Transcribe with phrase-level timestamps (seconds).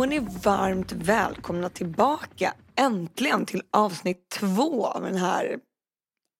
[0.00, 5.58] Då är ni varmt välkomna tillbaka äntligen till avsnitt två av den här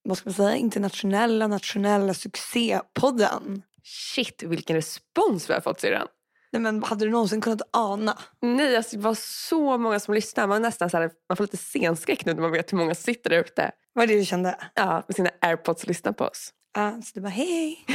[0.03, 3.63] vad ska man säga, internationella nationella succépodden.
[3.85, 6.07] Shit vilken respons vi har fått syrran.
[6.53, 8.19] Nej men hade du någonsin kunnat ana?
[8.43, 9.15] Nej, alltså, det var
[9.49, 10.49] så många som lyssnade.
[10.49, 13.31] Man, nästan så här, man får lite scenskräck nu när man vet hur många sitter
[13.31, 13.71] där ute.
[13.93, 14.57] Vad är det du kände?
[14.75, 16.53] Ja, med sina airpods och lyssnar på oss.
[16.75, 17.87] Ja, så du bara hej.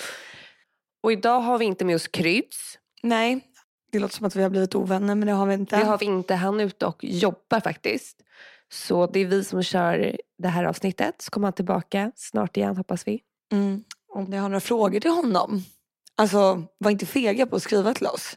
[1.02, 2.78] Och idag har vi inte med oss Kryds.
[3.02, 3.40] Nej,
[3.92, 5.76] det låter som att vi har blivit ovänner men det har vi inte.
[5.76, 6.34] Det har vi inte.
[6.34, 8.22] Han är ute och jobbar faktiskt.
[8.72, 11.22] Så det är vi som kör det här avsnittet.
[11.22, 13.20] Så kommer han tillbaka snart igen hoppas vi.
[13.52, 13.84] Mm.
[14.14, 15.62] Om ni har några frågor till honom,
[16.16, 18.36] alltså var inte fega på att skriva till oss.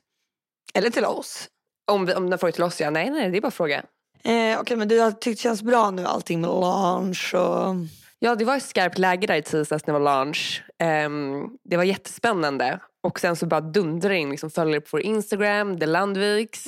[0.74, 1.50] Eller till oss.
[1.92, 2.90] Om, vi, om den får till oss ja.
[2.90, 3.84] Nej, nej, det är bara att fråga.
[4.24, 7.76] Eh, Okej men du har tyckt det känns bra nu allting med launch och...
[8.20, 10.64] Ja, det var ett skarpt läge där i tisdags när det var launch.
[10.80, 12.80] Ehm, det var jättespännande.
[13.04, 16.68] Och sen så bara dundrade in liksom, följare på vår Instagram, The Landviks.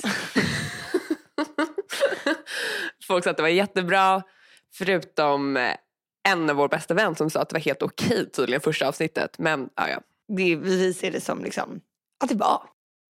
[3.06, 4.22] Folk sa att det var jättebra.
[4.74, 5.74] Förutom eh,
[6.28, 9.38] en av vår bästa vän som sa att det var helt okej tydligen första avsnittet.
[9.38, 10.00] Men ja, ja.
[10.36, 11.80] Det, vi ser det som liksom
[12.24, 12.62] att det var.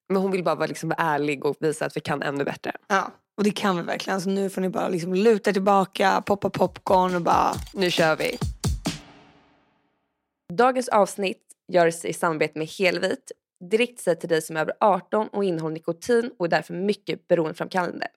[0.09, 2.73] Men hon vill bara vara, liksom, vara ärlig och visa att vi kan ännu bättre.
[2.89, 4.21] Ja, och det kan vi verkligen.
[4.21, 7.55] Så nu får ni bara liksom luta tillbaka, poppa popcorn och bara...
[7.73, 8.39] Nu kör vi!
[10.53, 13.33] Dagens avsnitt görs i samarbete med Helvit.
[13.71, 17.29] Direkt sig till dig som är över 18 och innehåller nikotin och är därför mycket
[17.29, 18.09] beroendeframkallande.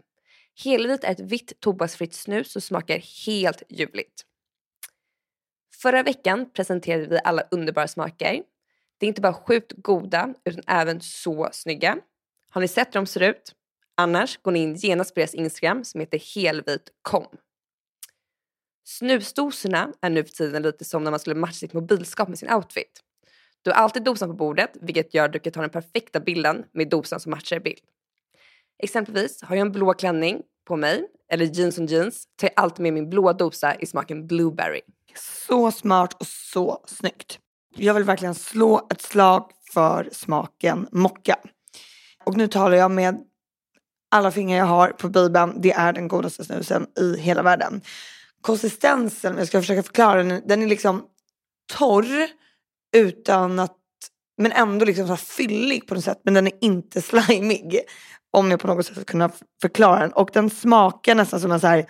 [0.64, 4.26] Helvit är ett vitt tobaksfritt snus som smakar helt ljuvligt.
[5.82, 8.44] Förra veckan presenterade vi alla underbara smaker.
[8.98, 11.98] Det är inte bara sjukt goda utan även så snygga.
[12.50, 13.56] Har ni sett hur de ser ut?
[13.96, 17.26] Annars går ni in genast på deras Instagram som heter helvit.com.
[18.84, 22.54] Snusdosorna är nu för tiden lite som när man skulle matcha sitt mobilskap med sin
[22.54, 23.04] outfit.
[23.62, 26.66] Du har alltid dosan på bordet vilket gör att du kan ta den perfekta bilden
[26.72, 27.80] med dosan som matchar i bild.
[28.84, 32.84] Exempelvis har jag en blå klänning på mig eller jeans och jeans tar jag alltid
[32.84, 34.82] med min blåa dosa i smaken blueberry.
[35.48, 37.40] Så smart och så snyggt.
[37.76, 41.40] Jag vill verkligen slå ett slag för smaken mocka.
[42.26, 43.18] Och nu talar jag med
[44.12, 45.62] alla fingrar jag har på Bibeln.
[45.62, 47.82] Det är den godaste snusen i hela världen.
[48.42, 51.04] Konsistensen, jag ska försöka förklara den, den är liksom
[51.78, 52.28] torr
[52.92, 53.78] utan att,
[54.38, 56.22] men ändå liksom så här fyllig på något sätt.
[56.24, 57.80] Men den är inte slimig.
[58.32, 60.14] Om jag på något sätt ska kunna förklara den.
[60.14, 61.86] Och den smakar nästan som en så här,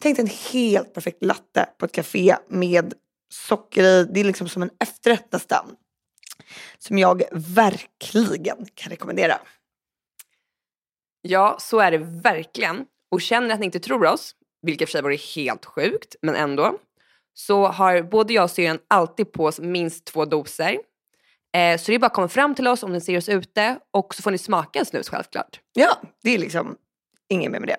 [0.00, 2.94] tänk en helt perfekt latte på ett café med
[3.32, 4.04] socker i.
[4.04, 5.76] Det är liksom som en efterrätt nästan.
[6.78, 9.38] Som jag verkligen kan rekommendera.
[11.22, 12.86] Ja, så är det verkligen.
[13.10, 16.78] Och känner att ni inte tror oss, vilket för sig vore helt sjukt, men ändå,
[17.38, 20.78] så har både jag och syrran alltid på oss minst två doser.
[21.56, 23.78] Eh, så det är bara att komma fram till oss om ni ser oss ute
[23.90, 25.60] och så får ni smaka en snus självklart.
[25.72, 26.76] Ja, det är liksom
[27.28, 27.76] inget mer med det.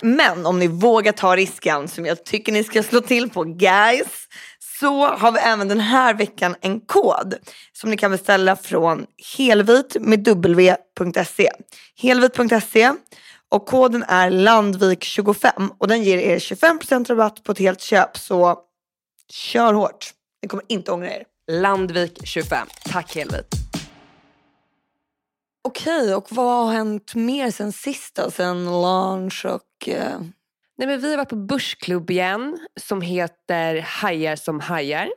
[0.00, 4.28] Men om ni vågar ta risken som jag tycker ni ska slå till på guys
[4.80, 7.34] så har vi även den här veckan en kod
[7.72, 11.50] som ni kan beställa från helvit med w.se.
[11.96, 12.92] Helvit.se
[13.48, 18.58] och koden är Landvik25 och den ger er 25% rabatt på ett helt köp så
[19.32, 20.10] kör hårt.
[20.42, 21.24] Ni kommer inte ångra er.
[21.50, 22.66] Landvik 25.
[22.84, 23.46] Tack Helvit.
[25.68, 28.30] Okej, och vad har hänt mer sen sist då?
[28.30, 29.88] Sen launch och...
[29.88, 30.20] eh,
[30.78, 35.12] Nej, men vi har varit på börsklubb igen som heter Hajar som hajar.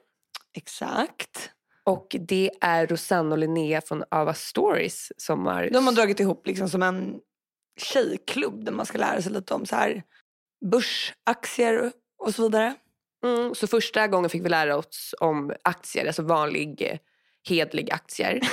[0.54, 1.50] Exakt.
[1.84, 5.70] Och det är Rosanna och Linnea från Ava Stories som har...
[5.74, 7.20] De har dragit ihop liksom som en
[7.80, 10.04] tjejklubb där man ska lära sig lite om så här
[10.72, 11.92] börsaktier
[12.24, 12.76] och så vidare.
[13.24, 16.98] Mm, så första gången fick vi lära oss om aktier, alltså vanlig eh,
[17.50, 18.40] hedlig aktier.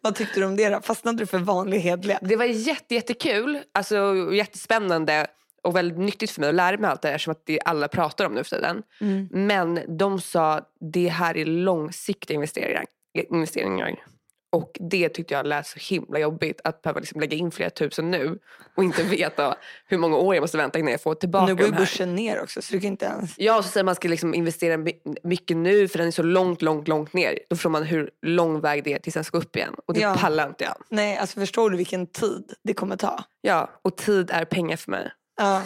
[0.00, 0.80] Vad tyckte du om det då?
[0.80, 2.18] Fastnade du för vanlig hedliga?
[2.22, 5.26] Det var jätte, jättekul, alltså jättespännande
[5.62, 7.88] och väldigt nyttigt för mig att lära mig allt det här som att det alla
[7.88, 8.82] pratar om nu för tiden.
[9.00, 9.28] Mm.
[9.30, 10.60] Men de sa
[10.92, 12.84] det här är långsiktiga investeringar.
[13.30, 14.04] investeringar.
[14.50, 18.10] Och det tyckte jag lät så himla jobbigt att behöva liksom lägga in flera tusen
[18.10, 18.38] nu
[18.76, 19.56] och inte veta
[19.86, 22.42] hur många år jag måste vänta innan jag får tillbaka Nu går ju börsen ner
[22.42, 23.34] också så du kan inte ens...
[23.38, 26.62] Ja, så säger man ska liksom investera my- mycket nu för den är så långt,
[26.62, 27.38] långt, långt ner.
[27.50, 29.74] Då förstår man hur lång väg det är tills den ska upp igen.
[29.86, 30.16] Och det Ja.
[30.18, 30.74] pallar inte jag.
[30.90, 33.24] Nej, alltså förstår du vilken tid det kommer ta?
[33.40, 35.10] Ja, och tid är pengar för mig.
[35.40, 35.62] Ja.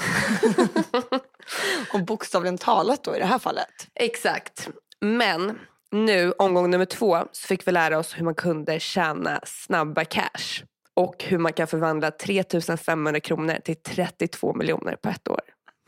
[1.93, 3.67] och bokstavligen talat då i det här fallet.
[3.95, 4.69] Exakt.
[5.01, 5.59] Men
[5.93, 10.65] nu, omgång nummer två, så fick vi lära oss hur man kunde tjäna snabba cash.
[10.95, 15.41] Och hur man kan förvandla 3500 kronor till 32 miljoner på ett år.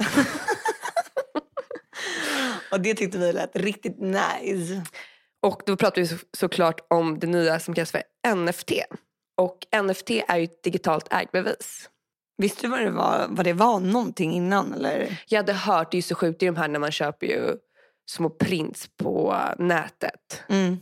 [2.70, 4.82] Och det tyckte vi lät riktigt nice.
[5.42, 8.02] Och då pratar vi så, såklart om det nya som kallas för
[8.34, 8.72] NFT.
[9.36, 11.90] Och NFT är ju ett digitalt ägbevis.
[12.36, 15.22] Visste du vad det var, vad det var någonting innan eller?
[15.28, 17.56] Jag hade hört, det är ju så sjukt, är de här när man köper ju
[18.10, 20.42] små prints på nätet.
[20.48, 20.76] Mm.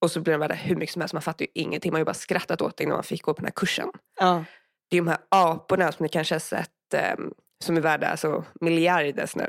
[0.00, 1.92] Och så blir de värda hur mycket som helst, man fattar ju ingenting.
[1.92, 3.88] Man har ju bara skrattat åt det innan man fick gå på den här kursen.
[4.20, 4.44] Ja.
[4.90, 7.32] Det är de här aporna som ni kanske har sett ehm,
[7.64, 9.46] som är värda alltså, miljarders nu.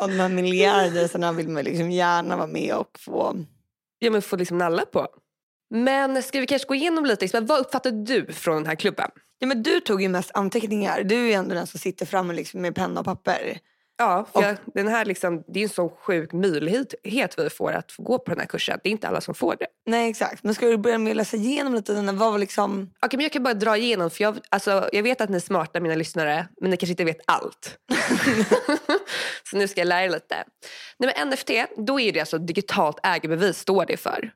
[0.00, 3.36] Och de här miljarderna vill man liksom gärna vara med och få.
[3.98, 5.08] ja men få liksom nalla på.
[5.70, 9.10] Men ska vi kanske gå igenom lite, Isabel, vad uppfattade du från den här klubben?
[9.38, 11.02] Ja, men du tog ju mest anteckningar.
[11.02, 13.58] Du är ju ändå den som sitter framme liksom med penna och papper.
[13.98, 16.94] Ja, för jag, den här liksom, det är en sån sjuk möjlighet
[17.38, 18.78] vi får att få gå på den här kursen.
[18.82, 19.66] Det är inte alla som får det.
[19.86, 20.44] Nej exakt.
[20.44, 21.94] Men ska du börja med att läsa igenom lite?
[21.94, 22.90] Vad var liksom...
[23.02, 25.40] Okej, men jag kan bara dra igenom, för jag, alltså, jag vet att ni är
[25.40, 27.78] smarta mina lyssnare, men ni kanske inte vet allt.
[29.50, 30.44] så nu ska jag lära er lite.
[30.98, 34.32] Nej, men NFT, då är det alltså digitalt ägarbevis står det för.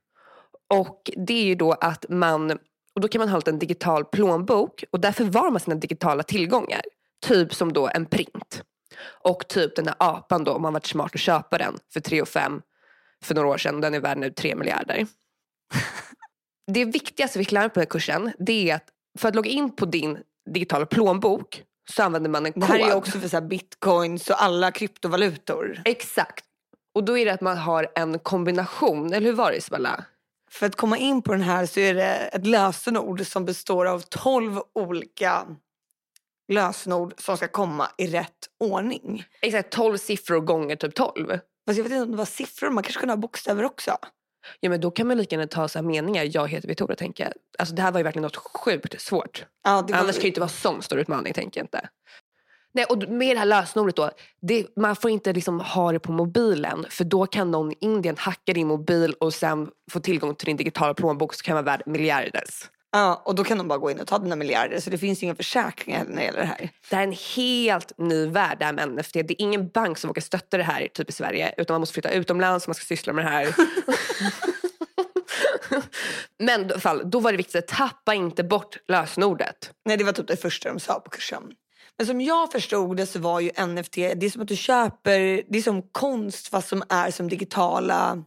[0.74, 2.50] Och det är ju då att man,
[2.94, 6.82] och då kan man ha en digital plånbok och där förvarar man sina digitala tillgångar.
[7.26, 8.62] Typ som då en print.
[9.04, 12.22] Och typ den där apan då, om man varit smart att köpa den för 3
[12.22, 12.62] och 5
[13.25, 13.81] för några år sedan.
[13.81, 15.06] Den är värd nu 3 miljarder.
[16.72, 18.88] det viktigaste vi fick lära på den här kursen det är att
[19.19, 20.19] för att logga in på din
[20.50, 22.62] digitala plånbok så använder man en kod.
[22.62, 25.82] Det här är också för så bitcoins och alla kryptovalutor.
[25.84, 26.44] Exakt.
[26.94, 30.04] Och då är det att man har en kombination, eller hur var det Isabella?
[30.50, 34.00] För att komma in på den här så är det ett lösenord som består av
[34.00, 35.46] 12 olika
[36.48, 39.25] lösenord som ska komma i rätt ordning.
[39.40, 41.28] Exakt, 12 siffror gånger typ 12.
[41.66, 43.96] Fast jag vet inte om det var siffror, man kanske kunde ha bokstäver också.
[44.60, 47.32] Ja men då kan man lika gärna ta så meningar, jag heter Victoria tänker jag.
[47.58, 49.46] Alltså det här var ju verkligen något sjukt svårt.
[49.64, 50.00] Ja, det var...
[50.00, 51.88] Annars kan det inte vara sån stor utmaning tänker jag inte.
[52.76, 54.10] Nej, och med det här lösenordet då,
[54.40, 58.16] det, man får inte liksom ha det på mobilen för då kan någon i Indien
[58.19, 61.82] hacka din mobil och sen få tillgång till din digitala plånbok så kan vara värd
[61.87, 62.70] miljarders.
[62.92, 65.22] Ja, och då kan de bara gå in och ta dina miljarder så det finns
[65.22, 66.70] inga försäkringar när det gäller det här.
[66.90, 69.12] Det här är en helt ny värld det här med NFT.
[69.12, 71.92] Det är ingen bank som vågar stötta det här typ i Sverige utan man måste
[71.92, 73.54] flytta utomlands om man ska syssla med det här.
[76.38, 79.72] Men i fall, då var det viktigt att tappa inte bort lösenordet.
[79.84, 81.42] Nej, det var typ det första de sa på kursen.
[81.98, 85.42] Men som jag förstod det så var ju NFT, det är som att du köper,
[85.48, 88.24] det är som konst fast som är som digitala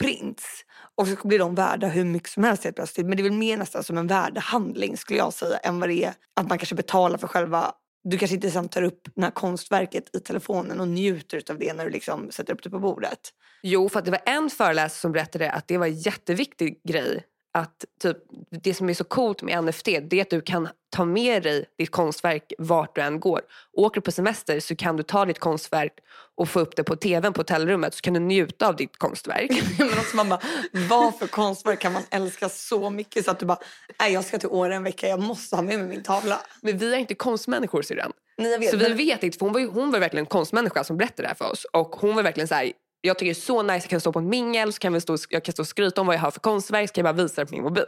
[0.00, 0.64] prints.
[0.96, 3.06] Och så blir de värda hur mycket som helst helt plötsligt.
[3.06, 6.04] Men det är väl mer nästan som en värdehandling skulle jag säga än vad det
[6.04, 7.74] är att man kanske betalar för själva
[8.04, 11.72] du kanske inte sen tar upp det här konstverket i telefonen och njuter av det
[11.72, 13.18] när du liksom sätter upp det på bordet.
[13.62, 17.24] Jo, för att det var en föreläsare som berättade att det var en jätteviktig grej
[17.54, 18.16] att typ,
[18.50, 21.64] det som är så coolt med NFT det är att du kan ta med dig
[21.78, 23.40] ditt konstverk vart du än går.
[23.72, 25.92] Åker du på semester så kan du ta ditt konstverk
[26.36, 29.50] och få upp det på tvn på hotellrummet så kan du njuta av ditt konstverk.
[29.78, 30.40] Men också man bara,
[30.88, 33.58] vad för konstverk kan man älska så mycket så att du bara,
[34.00, 36.40] nej jag ska till Åre en vecka, jag måste ha med mig min tavla.
[36.60, 38.12] Men vi är inte konstmänniskor syrran.
[38.36, 40.96] Nej, så vi vet inte, för hon var, ju, hon var verkligen en konstmänniska som
[40.96, 41.66] berättade det här för oss.
[41.72, 42.72] Och hon var verkligen så här,
[43.06, 45.00] jag tycker det är så nice, jag kan stå på en mingel, så kan vi
[45.00, 47.16] stå, jag kan stå och skryta om vad jag har för konstverk, så kan jag
[47.16, 47.84] bara visa det på min mobil.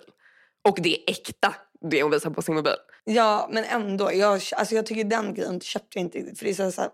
[0.69, 1.55] Och det är äkta,
[1.91, 2.77] det hon visar på sin mobil.
[3.05, 4.13] Ja, men ändå.
[4.13, 6.35] Jag, alltså jag tycker den grejen köpte jag inte.
[6.39, 6.91] För det så, så här...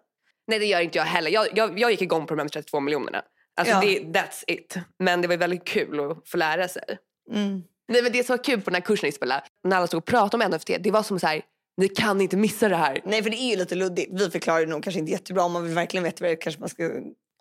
[0.47, 1.31] Nej, det gör inte jag heller.
[1.31, 3.23] Jag, jag, jag gick igång på de här 32 miljonerna.
[3.57, 3.81] Alltså Ja.
[3.81, 4.76] det, that's it.
[4.99, 6.99] Men det var väldigt kul att få lära sig.
[7.31, 7.62] Mm.
[7.88, 10.05] Nej, men det som var kul på den här kursen Isabella, när alla stod och
[10.05, 11.43] pratade om NFT, det var som så här,
[11.76, 13.00] ni kan inte missa det här.
[13.05, 14.11] Nej, för det är ju lite luddigt.
[14.12, 15.45] Vi förklarar det nog kanske inte jättebra.
[15.45, 16.91] Om man vill verkligen veta vad det kanske man ska...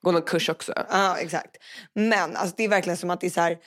[0.02, 0.74] Gå någon kurs också.
[0.90, 1.58] Ja, exakt.
[1.96, 3.58] Men alltså, det är verkligen som att det är så här...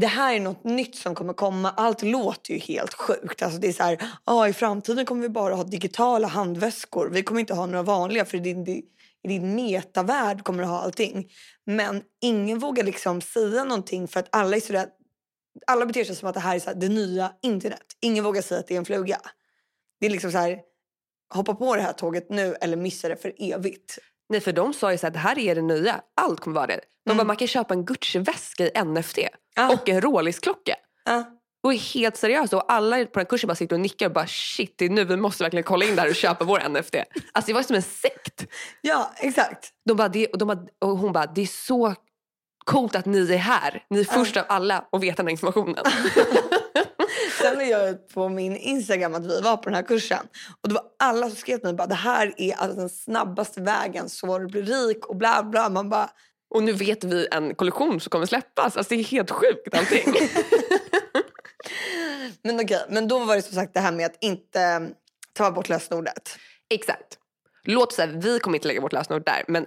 [0.00, 1.74] Det här är något nytt som kommer komma.
[1.76, 3.42] Allt låter ju helt sjukt.
[3.42, 7.10] Alltså det är så här, ah, i framtiden kommer vi bara ha digitala handväskor.
[7.10, 8.82] Vi kommer inte ha några vanliga för i din, i
[9.28, 11.30] din metavärld kommer du ha allting.
[11.66, 14.86] Men ingen vågar liksom säga någonting för att alla är sådär,
[15.66, 17.84] alla beter sig som att det här är så här, det nya internet.
[18.00, 19.20] Ingen vågar säga att det är en fluga.
[20.00, 20.58] Det är liksom så här,
[21.34, 23.98] hoppa på det här tåget nu eller missa det för evigt.
[24.28, 26.00] Nej, för de sa ju så här, det här är det nya.
[26.20, 26.80] Allt kommer vara det.
[27.06, 27.16] De Mm.
[27.18, 29.18] bara, man kan köpa en Gucci-väska i NFT.
[29.56, 29.72] Ja.
[29.72, 30.74] Och en Rolex-klocka.
[31.04, 31.24] Ja.
[31.62, 32.52] Och är helt seriöst.
[32.52, 35.04] Och alla på den kursen bara sitter och nickar och bara shit, det är nu
[35.04, 36.94] vi måste verkligen kolla in det här och köpa vår NFT.
[37.32, 38.46] Alltså det var som en sekt.
[38.80, 39.68] ja, exakt.
[39.88, 41.94] De bara, det, och, de bara, och hon bara, det är så
[42.64, 43.82] coolt att ni är här.
[43.90, 45.84] Ni är först av alla att veta den här informationen.
[47.48, 50.26] Sen la jag ut på min Instagram att vi var på den här kursen.
[50.62, 53.60] Och det var alla som skrev till mig bara det här är alltså den snabbaste
[53.60, 55.68] vägen så du blir rik och bla bla.
[55.68, 56.10] Man bara
[56.54, 58.76] Och nu vet vi en kollektion som kommer släppas.
[58.76, 60.14] Alltså det är helt sjukt allting.
[62.42, 62.86] men okej.
[62.88, 64.90] Men då var det som sagt det här med att inte
[65.32, 66.36] ta bort lösenordet.
[66.70, 67.18] Exakt.
[67.64, 69.44] Låt säga, vi kommer inte lägga vårt lösenord där.
[69.48, 69.66] Men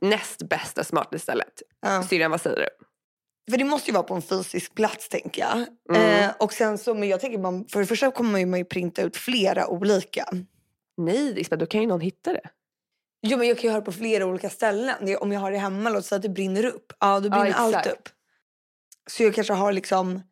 [0.00, 1.62] näst bästa smarta stället.
[1.80, 2.02] Ja.
[2.02, 2.87] Syrran, vad säger du?
[3.50, 5.66] För det måste ju vara på en fysisk plats tänker jag.
[5.96, 6.24] Mm.
[6.24, 9.02] Eh, och sen så, men jag tänker man, för det första kommer man ju, printa
[9.02, 10.28] ut flera olika.
[10.96, 12.50] Nej Isabel, då kan ju någon hitta det.
[13.22, 15.16] Jo men jag kan ju ha det på flera olika ställen.
[15.20, 16.92] Om jag har det hemma, låt säga att det brinner upp.
[17.00, 17.92] Ja då brinner allt exakt.
[17.92, 18.08] upp.
[19.10, 20.22] Så jag kanske har liksom,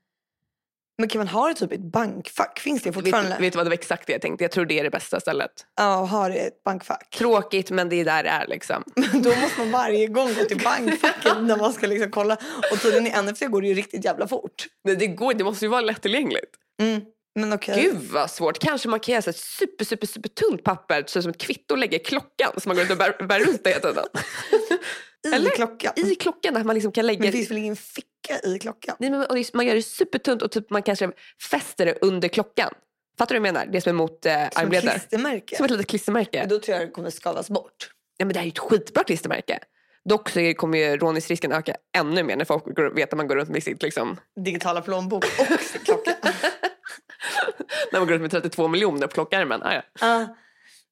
[0.98, 2.58] men kan man ha det typ i ett bankfack?
[2.58, 3.30] Finns det fortfarande?
[3.30, 4.44] Vet, vet du vad det var exakt det jag tänkte?
[4.44, 5.50] Jag tror det är det bästa stället.
[5.76, 7.10] Ja, ha det i ett bankfack.
[7.10, 8.84] Tråkigt men det är där det är liksom.
[9.12, 12.36] Då måste man varje gång gå till bankfacket när man ska liksom kolla.
[12.72, 14.66] Och tydligen i NFC går det ju riktigt jävla fort.
[14.84, 16.50] Nej, det går det måste ju vara lättillgängligt.
[16.82, 17.00] Mm.
[17.34, 17.82] Men okej.
[17.82, 18.58] Gud vad svårt.
[18.58, 21.78] Kanske man kan göra ett super, super, super tunt papper så som ett kvitto och
[21.78, 24.04] lägga i klockan så man går ut och bär, bär runt det hela tiden.
[25.26, 25.50] I eller?
[25.50, 25.92] klockan.
[25.96, 28.96] I klockan där man liksom kan lägga Men det finns väl ingen ficka i klockan?
[28.98, 31.10] Nej, men, man gör det supertunt och typ man kanske
[31.50, 32.70] fäster det under klockan.
[33.18, 33.66] Fattar du vad jag menar?
[33.72, 35.56] Det som är mot eh, Som klistermärke?
[35.56, 36.46] Som ett litet klistermärke.
[36.48, 37.90] Då tror jag det kommer skavas bort.
[38.16, 39.58] Ja, men det här är ju ett skitbra klistermärke.
[40.04, 43.36] Dock så kommer ju råningsrisken öka ännu mer när folk går, vet att man går
[43.36, 46.14] runt med sitt liksom, Digitala plånbok och sin klocka.
[47.92, 49.62] när man går runt med 32 miljoner på klockärmen.
[49.62, 49.82] Ah, ja.
[50.00, 50.26] Ah,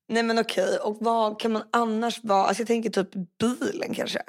[0.08, 2.46] nej men okej, och vad kan man annars vara?
[2.46, 3.08] Alltså jag tänker typ
[3.38, 4.22] bilen kanske.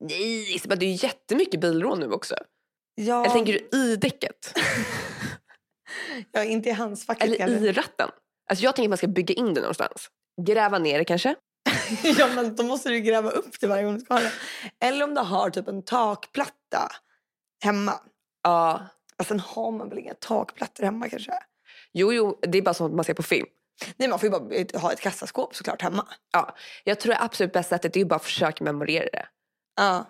[0.00, 2.34] Nej Isabel, det är ju jättemycket bilrån nu också.
[2.94, 4.58] Ja, Eller tänker du i däcket?
[6.32, 7.56] ja inte i handskfacket Eller kanske.
[7.56, 8.08] i ratten?
[8.50, 10.10] Alltså jag tänker att man ska bygga in det någonstans.
[10.42, 11.34] Gräva ner det kanske?
[12.18, 14.32] ja men då måste du gräva upp det varje gång du ska ha det.
[14.80, 16.92] Eller om du har typ en takplatta
[17.64, 18.00] hemma.
[18.42, 18.86] Ja.
[19.16, 21.32] Alltså sen har man väl inga takplattor hemma kanske?
[21.92, 23.46] Jo, jo, det är bara sånt man ser på film.
[23.96, 26.06] Nej man får ju bara ett- ha ett kassaskåp såklart hemma.
[26.32, 26.56] Ja.
[26.84, 29.26] Jag tror det absolut bästa sättet är ju bara att försöka memorera det.
[29.76, 30.06] Ja,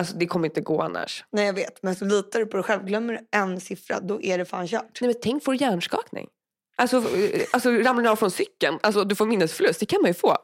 [0.00, 1.24] Alltså det kommer inte gå annars.
[1.32, 1.82] nej jag vet.
[1.82, 2.84] Men så litar du på dig själv.
[2.84, 5.00] Glömmer du en siffra då är det fan kört.
[5.00, 6.28] Nej men tänk får du hjärnskakning.
[6.76, 10.10] Alltså, eh, alltså ramlar du av från cykeln, alltså du får minnesförlust, det kan man
[10.10, 10.36] ju få.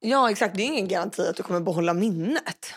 [0.00, 2.74] Ja exakt, det är ingen garanti att du kommer behålla minnet.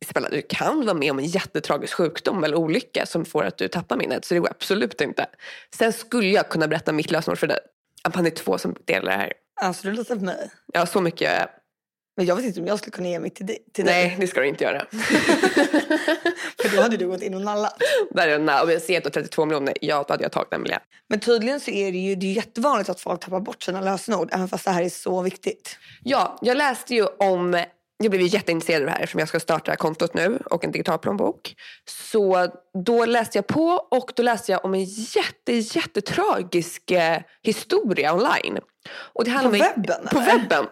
[0.00, 3.68] Isabella, du kan vara med om en jättetragisk sjukdom eller olycka som får att du
[3.68, 4.24] tappar minnet.
[4.24, 5.26] Så det går absolut inte.
[5.74, 7.58] Sen skulle jag kunna berätta mitt lösenord för dig.
[8.02, 9.32] Att man är två som delar det här.
[9.60, 10.50] Alltså du litar på mig.
[10.72, 11.48] Ja, så mycket gör jag.
[12.16, 13.58] Men jag vet inte om jag skulle kunna ge mig till dig.
[13.72, 14.08] Till dig.
[14.08, 14.86] Nej, det ska du inte göra.
[16.60, 17.82] För då hade du gått in och nallat.
[18.10, 18.62] Där är där.
[18.62, 20.80] Om jag ser att du har 32 miljoner, ja då hade jag tagit den miljön.
[21.08, 24.28] Men tydligen så är det ju det är jättevanligt att folk tappar bort sina lösenord.
[24.32, 25.78] Även fast det här är så viktigt.
[26.04, 27.64] Ja, jag läste ju om...
[27.98, 30.98] Jag blev jätteintresserad av det här eftersom jag ska starta kontot nu och en digital
[30.98, 31.54] plånbok.
[31.84, 32.46] Så
[32.84, 38.58] då läste jag på och då läste jag om en jätte, jättetragisk eh, historia online.
[38.96, 40.08] Och det På webben?
[40.12, 40.38] På eller?
[40.38, 40.66] webben.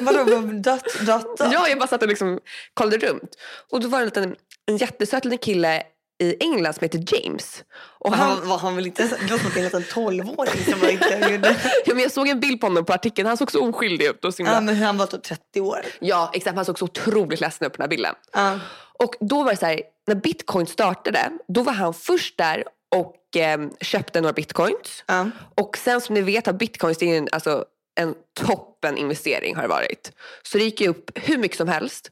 [0.00, 1.36] Vadå, dött, dött?
[1.38, 2.40] Ja, jag bara satt och liksom
[2.74, 3.34] kollade runt.
[3.70, 5.82] Och då var det en, liten, en jättesöt liten kille
[6.18, 7.64] i England som heter James.
[7.74, 10.88] Och han, han var han väl inte, det låter som en liten tolvåring som var
[10.88, 11.56] intervjuad.
[11.86, 13.28] ja, men jag såg en bild på honom på artikeln.
[13.28, 14.24] Han såg så oskyldig ut.
[14.24, 15.78] Och så himla, Ja men han var typ 30 år.
[15.98, 16.56] ja, exakt.
[16.56, 18.14] Han såg så otroligt ledsen ut på den här bilden.
[18.32, 18.58] Ja.
[18.98, 22.64] Och då var det så här, när bitcoin startade, då var han först där
[22.96, 25.04] och eh, köpte några bitcoins.
[25.06, 25.30] Ja.
[25.54, 27.64] Och sen som ni vet har bitcoins det är en, alltså,
[28.00, 30.12] en toppen investering har det varit.
[30.42, 32.10] Så det gick ju upp hur mycket som helst.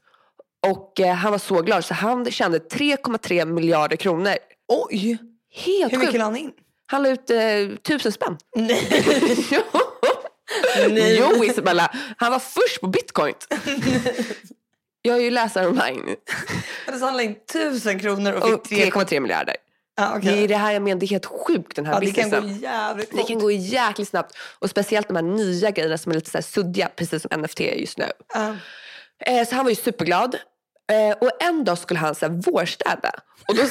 [0.70, 4.34] Och eh, han var så glad så han tjänade 3,3 miljarder kronor.
[4.68, 5.18] Oj!
[5.54, 6.52] Helt Hur mycket la han in?
[6.86, 7.38] Han la ut eh,
[7.82, 8.38] tusen spänn.
[8.56, 8.88] Nej.
[9.50, 9.60] jo.
[10.90, 11.16] Nej.
[11.20, 13.34] jo Isabella, han var först på bitcoin.
[15.02, 16.16] Jag är ju läsare online.
[16.98, 18.92] Så han la in tusen kronor och fick 3,3.
[19.04, 19.56] 3,3 miljarder.
[19.96, 22.06] Ja, Det är det här jag menar, det är helt sjukt den här Ja, det
[22.12, 22.48] kan businessen.
[22.58, 23.28] gå jävligt Det fort.
[23.28, 24.36] kan gå jäkligt snabbt.
[24.58, 27.60] Och speciellt de här nya grejerna som är lite så här suddiga, precis som NFT
[27.60, 28.06] är just nu.
[28.34, 28.56] Ja.
[29.26, 30.36] Eh, så han var ju superglad.
[30.92, 33.10] Eh, och en dag skulle han så här, vårstäda.
[33.48, 33.62] Och då,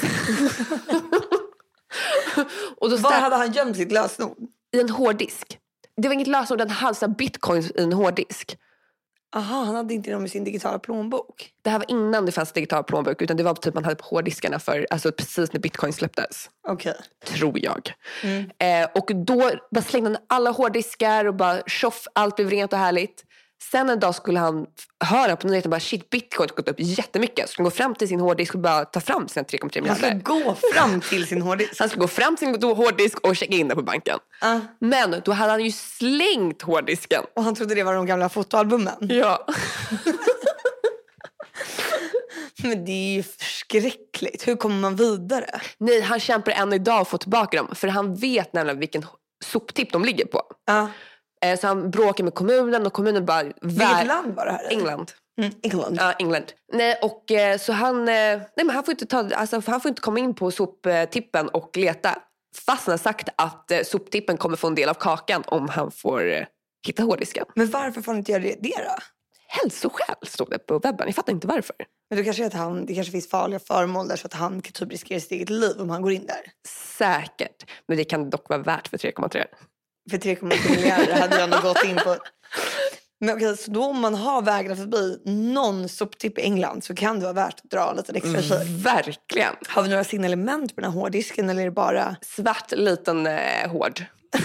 [2.77, 4.38] och då Var städ, hade han gömt sitt lösenord?
[4.75, 5.60] i en hårddisk.
[5.98, 8.58] Det var inget lösenord, han hade så här bitcoins i en hårddisk.
[9.36, 11.50] Aha, han hade inte dem i sin digitala plånbok.
[11.62, 14.05] Det här var innan det fanns digital plånbok utan det var typ man hade på
[14.05, 16.50] hårddiskarna för, alltså precis när bitcoin släpptes.
[16.67, 16.96] Okej.
[17.25, 17.93] Tror jag.
[18.24, 18.51] Mm.
[18.60, 22.79] Eh, och då bara slängde han alla hårddiskar och bara tjoff, allt blev rent och
[22.79, 23.24] härligt.
[23.72, 24.65] Sen en dag skulle han
[25.05, 27.50] höra på nyheten bara shit bitcoin har gått upp jättemycket.
[27.50, 29.82] Så han gå fram till sin hårddisk och bara ta fram sina 3,3 Han skulle
[29.82, 30.20] miljarder.
[30.24, 31.79] gå fram till sin hårddisk.
[31.79, 34.20] Han skulle gå fram till sin hårddisk och checka in det på banken.
[34.41, 34.60] Ja.
[34.79, 37.24] Men då hade han ju slängt hårddisken.
[37.36, 38.93] Och han trodde det var de gamla fotoalbumen.
[39.00, 39.48] Ja.
[42.63, 44.48] Men det är ju förskräckligt.
[44.48, 45.62] Hur kommer man vidare?
[45.77, 47.75] Nej, han kämpar än idag att få tillbaka dem.
[47.75, 49.05] För han vet nämligen vilken
[49.46, 50.41] soptipp de ligger på.
[50.65, 50.88] Ja.
[51.43, 53.43] Eh, Så han bråkar med kommunen och kommunen bara...
[53.43, 54.67] Vilket land var det här?
[54.71, 55.12] England.
[55.41, 55.97] Mm, England.
[56.00, 56.53] Ja, England.
[56.73, 59.89] Nej, och eh, så han, eh, nej, men han, får inte ta, alltså, han får
[59.89, 62.19] inte komma in på soptippen och leta.
[62.65, 66.45] Fast han har sagt att soptippen kommer få en del av kakan om han får
[66.88, 67.45] hitta hårddisken.
[67.55, 68.95] Men varför får han inte göra det, det då?
[69.53, 71.07] hälsoskäl stod det på webben.
[71.07, 71.75] Jag fattar inte varför.
[72.09, 74.71] Men du kanske att han, det kanske finns farliga föremål där så att han kan
[74.73, 76.51] typ riskera sitt eget liv om han går in där.
[76.97, 77.71] Säkert.
[77.88, 79.45] Men det kan dock vara värt för 3,3.
[80.12, 82.15] För 3,8 miljarder hade jag nog gått in på.
[83.19, 87.15] Men okej, så då om man har vägarna förbi någon soptipp i England så kan
[87.19, 88.86] det vara värt att dra en liten extra kik.
[88.86, 89.55] Verkligen.
[89.67, 92.15] Har vi några signalement på den här hårddisken eller är det bara...
[92.22, 94.05] Svart, liten, eh, hård.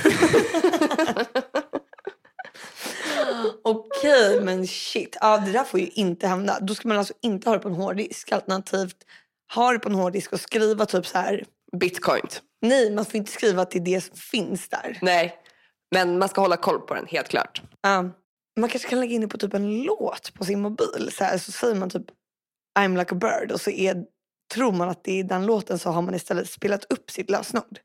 [3.64, 5.16] Okej, men shit.
[5.20, 6.58] Ja, det där får ju inte hända.
[6.60, 8.32] Då ska man alltså inte ha det på en hårddisk.
[8.32, 8.96] Alternativt
[9.54, 11.44] ha det på en hårddisk och skriva typ så här.
[11.80, 12.26] Bitcoin.
[12.62, 14.98] Nej, man får inte skriva till det som finns där.
[15.02, 15.34] Nej,
[15.94, 17.62] men man ska hålla koll på den, helt klart.
[17.80, 18.04] Ja.
[18.60, 21.10] man kanske kan lägga in det på typ en låt på sin mobil.
[21.12, 22.06] Så, här, så säger man typ
[22.78, 24.04] I'm like a bird och så är,
[24.54, 27.78] tror man att det är den låten så har man istället spelat upp sitt lösenord.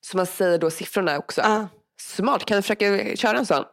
[0.00, 1.40] Så man säger då siffrorna också.
[1.40, 1.68] Ja.
[2.00, 3.64] Smart, kan du försöka köra en sån?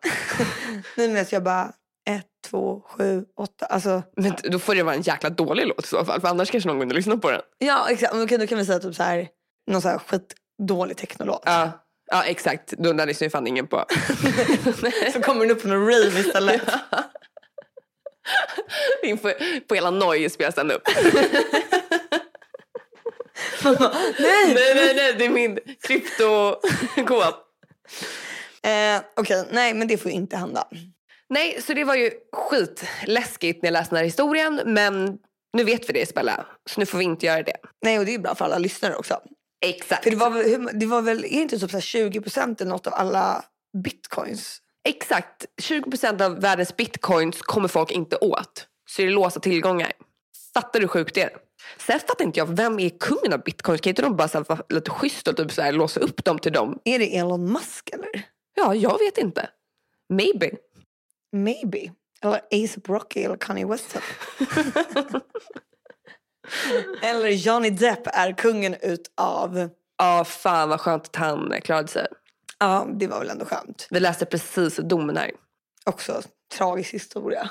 [0.97, 1.73] Nej men jag bara
[2.09, 3.65] ett, två, sju, åtta.
[3.65, 6.21] Alltså, Men då får det vara en jäkla dålig låt i så fall.
[6.21, 7.41] För annars kanske någon och lyssnar på den.
[7.57, 8.13] ja exakt.
[8.13, 9.27] Men Då kan, då kan vi säga typ så här,
[9.71, 11.41] någon så här skitdålig technolåt.
[11.45, 12.71] Ja, ja exakt.
[12.71, 13.85] Då där lyssnar ju fan ingen på.
[15.13, 16.61] Så kommer den upp på någon rave istället.
[19.03, 20.87] Inför, på hela Noj spelas den upp.
[23.63, 24.53] Nej!
[24.53, 27.33] nej, nej, nej, det är min kryptokod.
[28.63, 30.67] Eh, Okej, nej men det får ju inte hända.
[31.29, 34.61] Nej, så det var ju skitläskigt när jag läste den här historien.
[34.65, 35.17] Men
[35.53, 37.57] nu vet vi det Isabella, så nu får vi inte göra det.
[37.81, 39.19] Nej och det är bra för alla lyssnare också.
[39.65, 40.03] Exakt.
[40.03, 42.61] För det var väl, det var väl är det inte typ så här 20 procent
[42.61, 43.45] eller något av alla
[43.83, 44.61] bitcoins?
[44.87, 45.45] Exakt.
[45.61, 48.67] 20% av världens bitcoins kommer folk inte åt.
[48.89, 49.91] Så det är låsta tillgångar.
[50.53, 51.29] Fattar du sjukt det är?
[51.77, 53.81] Sen fattar inte jag, vem är kungen av bitcoins?
[53.81, 56.25] Kan inte de bara så här, vara lite schysst och typ så här, låsa upp
[56.25, 56.79] dem till dem?
[56.83, 58.25] Är det Elon Musk eller?
[58.55, 59.49] Ja, jag vet inte.
[60.09, 60.51] Maybe.
[61.31, 61.91] Maybe.
[62.21, 63.97] Eller ASAP Rocky eller Kanye West.
[67.01, 69.69] eller Johnny Depp är kungen utav...
[69.97, 72.07] Ja, fan vad skönt att han klarade sig.
[72.59, 73.87] Ja, det var väl ändå skönt.
[73.89, 75.31] Vi läste precis domen här.
[75.85, 76.21] Också
[76.57, 77.49] tragisk historia.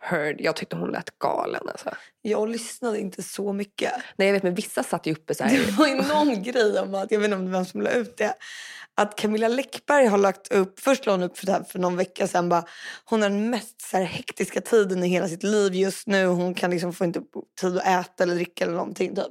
[0.00, 0.36] Heard.
[0.40, 1.90] Jag tyckte hon lät galen alltså.
[2.22, 3.92] Jag lyssnade inte så mycket.
[4.16, 5.72] Nej jag vet men vissa satt ju uppe så Det här.
[5.78, 8.16] var ju någon grej om att, jag vet inte om det vem som la ut
[8.16, 8.34] det,
[8.96, 11.96] att Camilla Läckberg har lagt upp, först la hon upp för, det här för någon
[11.96, 12.64] vecka sedan, bara,
[13.04, 16.26] hon har den mest så här, hektiska tiden i hela sitt liv just nu.
[16.26, 17.20] Hon kan liksom få inte
[17.60, 19.14] tid att äta eller dricka eller någonting.
[19.14, 19.26] Typ.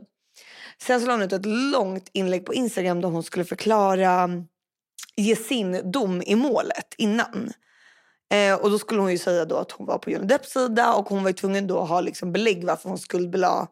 [0.82, 4.43] Sen så la hon ut ett långt inlägg på Instagram där hon skulle förklara, mm,
[5.15, 7.51] ge sin dom i målet innan.
[8.34, 10.93] Eh, och då skulle hon ju säga då att hon var på Johnny Depps sida
[10.93, 13.67] och hon var ju tvungen då att ha liksom belägg varför hon skuldbelade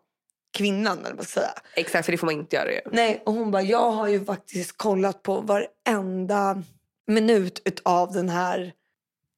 [0.53, 1.53] kvinnan eller vad man ska säga.
[1.75, 2.79] Exakt för det får man inte göra ju.
[2.91, 6.63] Nej, och hon bara, jag har ju faktiskt kollat på varenda
[7.07, 8.73] minut utav den här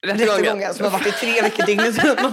[0.06, 2.30] rättegången som har varit i tre veckor dygnet bara,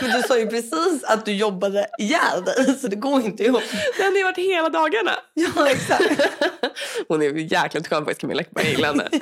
[0.00, 3.62] Men du sa ju precis att du jobbade ihjäl dig så det går inte ihop.
[3.98, 5.12] Den har ju varit hela dagarna.
[5.34, 6.20] Ja, exakt.
[7.08, 9.08] Hon är ju jäkligt skön faktiskt Camilla jag gillar henne.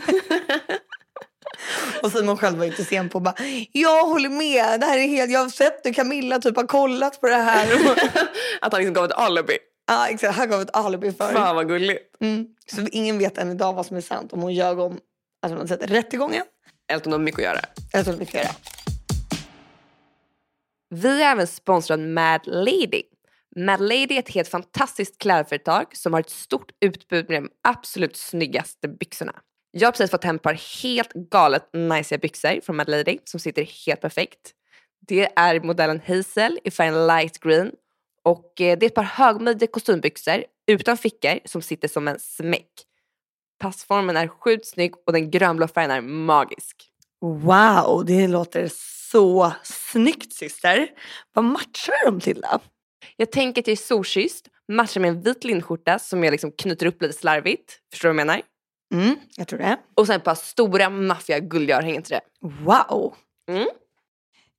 [2.03, 3.35] Och Simon själv var inte sen på bara,
[3.73, 7.21] jag håller med, det här är helt, jag har sett hur Camilla typ har kollat
[7.21, 7.67] på det här.
[8.61, 9.59] Att han liksom gav ett alibi.
[9.87, 11.33] ja, exakt, han gav ett alibi för.
[11.33, 12.17] Fan vad gulligt.
[12.21, 12.47] Mm.
[12.67, 14.99] Så ingen vet än idag vad som är sant, om hon ljög om
[15.43, 16.43] att hon hade sett rättegången
[16.89, 17.61] Eller att hon har mycket att göra.
[17.93, 18.51] eller att hon fick göra.
[20.95, 23.03] Vi är även sponsrade av Mad Lady.
[23.57, 28.17] Mad Lady är ett helt fantastiskt klädföretag som har ett stort utbud med de absolut
[28.17, 29.33] snyggaste byxorna.
[29.77, 33.41] Jag har precis fått hem ett par helt galet nice byxor från Mad Lady som
[33.41, 34.53] sitter helt perfekt.
[35.09, 37.73] Det är modellen Hazel i färgen light green
[38.23, 42.71] och eh, det är ett par högmidjiga kostymbyxor utan fickor som sitter som en smäck.
[43.59, 46.91] Passformen är sjukt snygg och den grönblå färgen är magisk.
[47.21, 48.71] Wow, det låter
[49.11, 50.89] så snyggt syster.
[51.33, 52.61] Vad matchar de till då?
[53.17, 56.87] Jag tänker att jag är solkysst, matchar med en vit linnskjorta som jag liksom knyter
[56.87, 57.79] upp lite slarvigt.
[57.93, 58.43] Förstår du vad jag menar?
[58.93, 59.79] Mm, jag tror det.
[59.95, 62.49] Och sen ett par stora maffiga guldörhängen till det.
[62.65, 63.15] Wow.
[63.49, 63.69] Mm.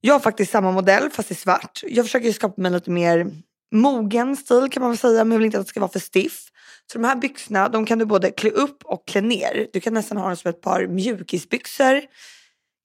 [0.01, 1.81] Jag har faktiskt samma modell fast i svart.
[1.83, 3.31] Jag försöker skapa mig en lite mer
[3.71, 5.99] mogen stil kan man väl säga men jag vill inte att det ska vara för
[5.99, 6.51] stiff.
[6.91, 9.67] Så de här byxorna de kan du både klä upp och klä ner.
[9.73, 12.01] Du kan nästan ha dem som ett par mjukisbyxor.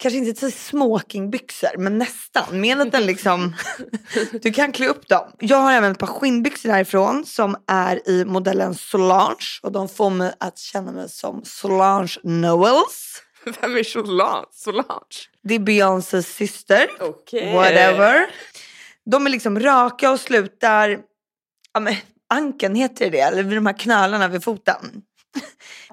[0.01, 2.61] Kanske inte till smokingbyxor men nästan.
[2.61, 3.55] Med en liten liksom,
[4.43, 5.33] du kan klä upp dem.
[5.39, 10.11] Jag har även ett par skinnbyxor härifrån som är i modellen Solange och de får
[10.11, 13.23] mig att känna mig som Solange Knowles.
[13.61, 14.47] Vem är Solange?
[14.53, 15.29] Solange?
[15.43, 16.91] Det är Beyoncés syster.
[17.01, 17.55] Okej.
[17.55, 18.31] Whatever.
[19.11, 20.99] De är liksom raka och slutar,
[21.75, 21.95] ja men
[22.31, 25.03] ankeln heter det, eller vid de här knölarna vid foten.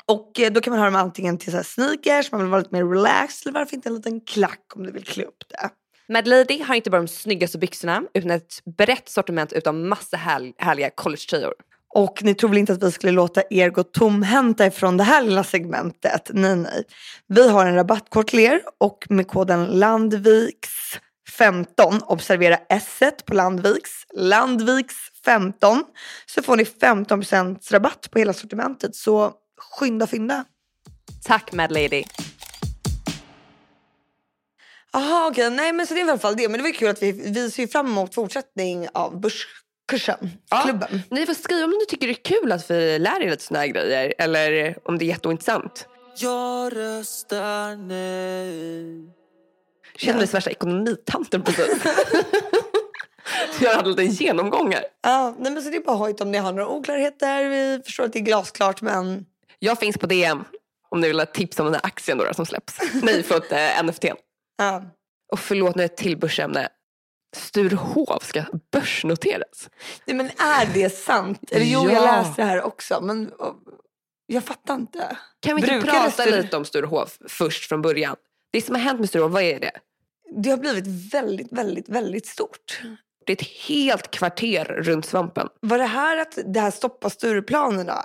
[0.07, 2.75] Och eh, då kan man ha dem antingen till så sneakers, man vill vara lite
[2.75, 5.69] mer relaxed, eller varför inte en liten klack om du vill klä upp det.
[6.13, 10.53] Mad Lady har inte bara de snyggaste byxorna utan ett brett sortiment utav massa härl-
[10.57, 11.53] härliga collegetröjor.
[11.93, 15.23] Och ni tror väl inte att vi skulle låta er gå tomhänta ifrån det här
[15.23, 16.29] lilla segmentet?
[16.33, 16.83] Nej, nej.
[17.27, 25.83] Vi har en rabattkod till er och med koden Landviks15, observera S på Landviks, Landviks15,
[26.25, 28.95] så får ni 15% rabatt på hela sortimentet.
[28.95, 30.45] Så skynda fynda.
[31.23, 32.03] Tack Mad Lady.
[34.93, 36.49] Jaha okej, nej men så det är i alla fall det.
[36.49, 40.61] Men det var kul att vi, vi ser fram emot fortsättning av Börskursen, Ja.
[40.61, 41.01] klubben.
[41.11, 43.59] Ni får skriva om ni tycker det är kul att vi lär er lite såna
[43.59, 45.87] här grejer eller om det är jätteointressant.
[46.17, 49.13] Jag röstar nej.
[49.97, 51.83] Känner mig som värsta ekonomitanten precis.
[53.61, 54.83] jag hade lite genomgångar.
[55.01, 57.49] Ja, nej men så det är bara hojt om ni har några oklarheter.
[57.49, 59.25] Vi förstår att det är glasklart men
[59.59, 60.43] Jag finns på DM
[60.89, 62.79] om ni vill ha tips om den här aktien då, som släpps.
[63.03, 64.03] Nej, förlåt, eh, NFT.
[64.57, 64.83] ja.
[65.31, 66.69] Och förlåt nu ett till börsämne.
[67.35, 69.69] Sturehov ska börsnoteras.
[70.05, 71.51] Nej men är det sant?
[71.51, 72.01] Eller jo jag Ja.
[72.01, 73.31] läste det här också men
[74.27, 75.17] jag fattar inte.
[75.39, 78.15] Kan vi inte Brukar prata Sture- lite om Sturehov först från början?
[78.51, 79.71] Det som har hänt med Sturehov, vad är det?
[80.35, 82.81] Det har blivit väldigt, väldigt, väldigt stort.
[83.25, 85.47] Det är ett helt kvarter runt svampen.
[85.61, 88.01] Var det här att det här stoppar Stureplanerna?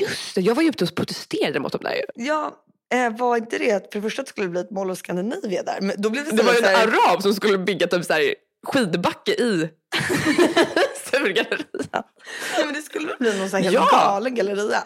[0.00, 2.24] Just det, jag var ju ute och protesterade mot dem där ju.
[2.24, 2.64] Ja,
[2.94, 5.62] eh, var inte det att för det första skulle det bli ett Mall of Scandinavia
[5.62, 5.78] där?
[5.80, 8.34] Men då blev det, Det var ju en arab som skulle bygga typ så här
[8.66, 9.68] skidbacke i
[11.06, 11.64] Sturegallerian.
[11.92, 13.88] Nej, men det skulle bli någon så här Ja.
[13.92, 14.82] galen galleria.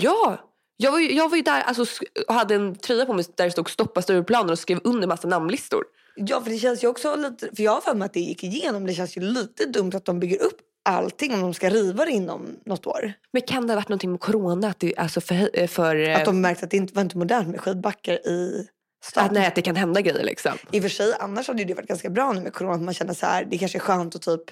[0.00, 0.38] Ja,
[0.76, 3.44] jag var ju, jag var ju där alltså, och hade en tröja på mig där
[3.44, 5.84] det stod stoppa Stureplanen och skrev under massa namnlistor.
[6.16, 8.44] Ja, för det känns ju också lite, för jag har för mig att det gick
[8.44, 8.86] igenom.
[8.86, 12.10] Det känns ju lite dumt att de bygger upp allting om de ska riva det
[12.10, 13.12] inom något år.
[13.32, 14.68] Men kan det ha varit någonting med corona?
[14.68, 17.48] Att det, alltså för, för, eh, Att de märkte att det inte var inte modernt
[17.48, 18.68] med skidbackar i
[19.04, 19.24] stan.
[19.24, 20.52] att, nej, att det kan hända grejer liksom.
[20.72, 22.74] I och för sig, annars hade det varit ganska bra nu med corona.
[22.74, 24.42] Att man känner så här, det kanske är skönt att typ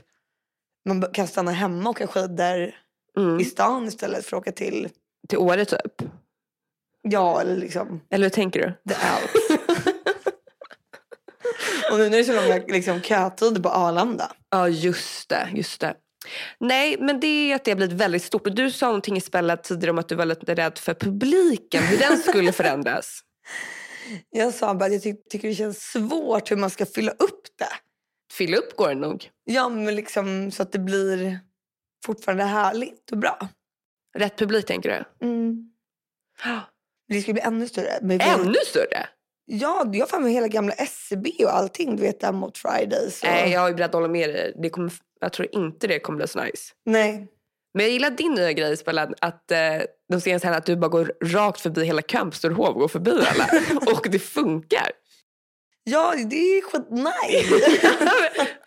[0.89, 2.75] man kan stanna hemma och åka skidor
[3.19, 3.41] Mm.
[3.41, 4.89] i stan istället för att åka till,
[5.29, 6.03] Till Åre typ.
[7.03, 8.95] ja eller liksom Eller hur tänker du?
[8.95, 9.51] the Alps.
[11.93, 14.33] och nu när det är så långa liksom, kötider på Arlanda.
[14.51, 15.49] Ja, just det.
[15.55, 15.95] Just det.
[16.61, 18.43] Nej, men det är att det har blivit väldigt stort.
[18.57, 21.99] Du sa någonting i spelet tidigare om att du var lite rädd för publiken, hur
[21.99, 23.21] den skulle förändras.
[24.31, 27.43] Jag sa bara att jag ty- tycker det känns svårt hur man ska fylla upp
[27.59, 27.69] det.
[28.33, 29.31] Fylla upp går det nog.
[29.45, 31.39] Ja, men liksom så att det blir
[32.07, 33.49] fortfarande härligt och bra.
[34.19, 35.27] Rätt publik tänker du?
[35.27, 35.71] Mm.
[37.09, 37.99] Det ska bli ännu större.
[38.03, 39.07] Men vi- Ännu större?
[39.45, 41.97] Ja, jag har för mig hela gamla SCB och allting.
[41.97, 43.23] Du vet där mot Fridays.
[43.23, 43.29] Och...
[43.29, 44.55] Nej, jag är beredd att hålla med dig.
[44.63, 46.73] Det kommer, jag tror inte det kommer bli så nice.
[46.87, 47.27] Nej.
[47.75, 49.59] Men jag gillar din nya grej Spellan, att eh,
[50.09, 52.03] de senaste händerna att du bara går rakt förbi hela
[52.59, 53.49] och går förbi alla.
[53.93, 54.91] och det funkar.
[55.85, 57.67] Ja, det är skitnice.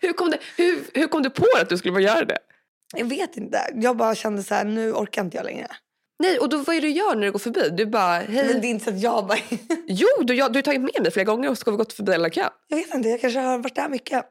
[0.00, 2.38] hur, kom det, hur, hur kom du på att du skulle göra det?
[2.96, 3.58] jag vet inte.
[3.74, 5.66] Jag bara kände så här, nu orkar inte jag längre.
[6.18, 7.68] Nej, och då vad är det du gör när du går förbi?
[7.70, 8.46] Du bara, hej.
[8.46, 9.38] Men det är inte så att jag bara...
[9.86, 11.92] Jo, du, jag, du har tagit med mig flera gånger och så har vi gått
[11.92, 12.50] förbi hela kön.
[12.68, 14.24] jag vet inte, jag kanske har varit där mycket.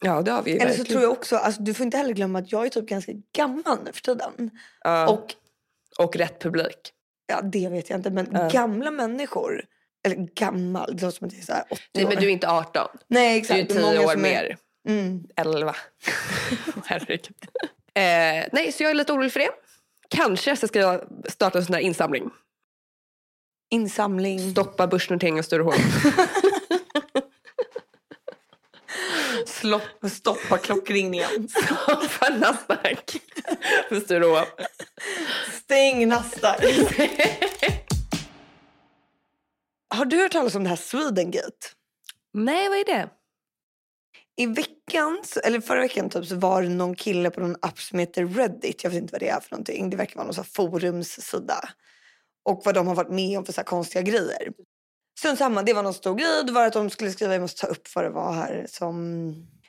[0.00, 0.90] Ja, det har vi ju Eller så verkligen.
[0.92, 3.78] tror jag också, alltså, du får inte heller glömma att jag är typ ganska gammal
[3.84, 4.50] nu för tiden.
[4.84, 5.34] Ja, och,
[5.98, 6.92] Och rätt publik.
[7.26, 8.48] ja, det vet jag inte, men Ja.
[8.48, 9.64] gamla människor,
[10.06, 12.08] eller gammal, det låter som att jag är så här 80 Nej, år.
[12.08, 12.88] men du är inte 18.
[13.08, 13.58] Nej Du exakt.
[13.60, 14.56] är det tio många år som är- mer.
[14.88, 15.24] Mm.
[15.36, 15.76] 11.
[16.84, 17.28] Herregud.
[17.94, 19.50] Eh, nej, så jag är lite orolig för det.
[20.08, 22.30] Kanske så ska jag starta en sån här insamling.
[23.70, 24.50] Insamling.
[24.50, 25.74] Stoppa börsnotering av Sturehov.
[29.46, 31.48] Slopp, stoppa klockringningen.
[31.48, 33.20] Stoppa Nasdaq
[33.88, 34.46] för Sturehov.
[35.52, 36.60] Stäng Nasdaq.
[39.94, 41.66] Har du hört talas om det här Swedengate?
[42.32, 43.08] Nej, vad är det?
[44.36, 47.98] I veckan, eller förra veckan typ, så var det någon kille på någon app som
[47.98, 48.84] heter Reddit.
[48.84, 49.90] Jag vet inte vad det är för någonting.
[49.90, 51.68] Det verkar vara någon så forumssida.
[52.44, 54.52] Och vad de har varit med om för så konstiga grejer.
[55.20, 56.44] Strunt samma, det var någon stor grej.
[56.46, 59.26] Det var att de skulle skriva, jag måste ta upp vad det var här som...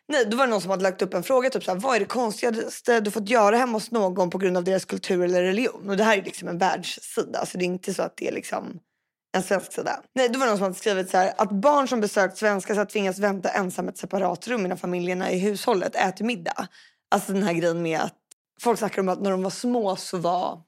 [0.08, 1.50] Nej, då var det någon som hade lagt upp en fråga.
[1.50, 1.80] Typ såhär...
[1.80, 5.24] vad är det konstigaste du fått göra hemma hos någon på grund av deras kultur
[5.24, 5.90] eller religion?
[5.90, 7.46] Och det här är liksom en världssida.
[7.46, 8.80] Så det är inte så att det är liksom
[9.36, 10.02] en svensk sida.
[10.16, 12.74] Nej, då var det någon som hade skrivit så här att barn som besökt svenska
[12.74, 16.68] ska tvingas vänta ensam ett separat rum innan familjerna i hushållet äter middag.
[17.12, 18.18] Alltså den här grejen med att
[18.62, 20.62] folk snackar om att när de var små så var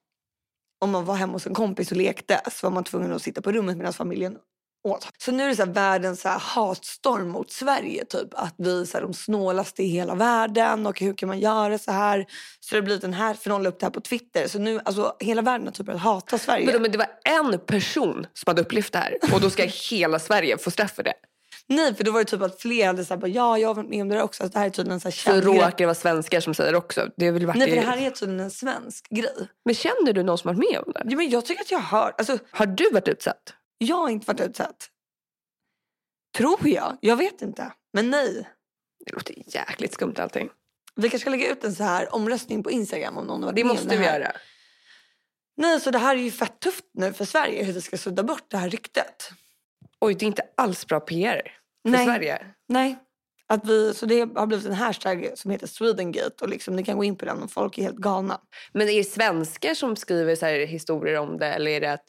[0.82, 3.42] om man var hemma hos en kompis och lekte så var man tvungen att sitta
[3.42, 4.38] på rummet medan familjen
[4.84, 5.08] åt.
[5.18, 8.06] Så nu är det så världens så hatstorm mot Sverige.
[8.06, 11.78] Typ att vi är så de snålaste i hela världen och hur kan man göra
[11.78, 12.26] så här?
[12.60, 14.48] Så det har blivit en här för någon la upp det här på Twitter.
[14.48, 16.66] Så nu, alltså hela världen har typ börjat hata Sverige.
[16.66, 20.20] Men, men det var en person som hade upplevt det här och då ska hela
[20.20, 21.14] Sverige få straff för det.
[21.68, 24.02] Nej, för då var det typ att flera hade sagt ja, jag har varit med
[24.02, 24.44] om det där också.
[24.44, 25.56] Alltså, det här är tydligen en Så känd grej.
[25.56, 27.08] råkar det vara svenskar som säger det också.
[27.18, 29.48] Det väl varit Nej, för det här är tydligen en svensk grej.
[29.66, 31.02] Men känner du någon som har varit med om det?
[31.12, 33.54] Ja, men jag tycker att jag har, alltså Har du varit utsatt?
[33.78, 34.90] Jag har inte varit utsatt.
[36.38, 37.74] Tror jag, jag vet inte.
[37.94, 38.50] Men nej.
[39.06, 40.50] Det låter jäkligt skumt allting.
[40.96, 43.56] Vi kanske ska lägga ut en så här omröstning på Instagram om någon har varit
[43.56, 44.20] Det måste vi här.
[44.20, 44.32] göra.
[45.58, 48.24] Nej, så det här är ju fett tufft nu för Sverige hur vi ska sudda
[48.24, 49.32] bort det här ryktet.
[50.00, 51.42] Oj, det är inte alls bra PR
[51.84, 52.06] för Nej.
[52.06, 52.46] Sverige.
[52.68, 52.98] Nej.
[53.48, 56.98] Att vi, så det har blivit en hashtag som heter Swedengate och liksom, ni kan
[56.98, 58.42] gå in på den och folk är helt galna.
[58.74, 62.06] Men är det svenskar som skriver så här historier om det eller är det att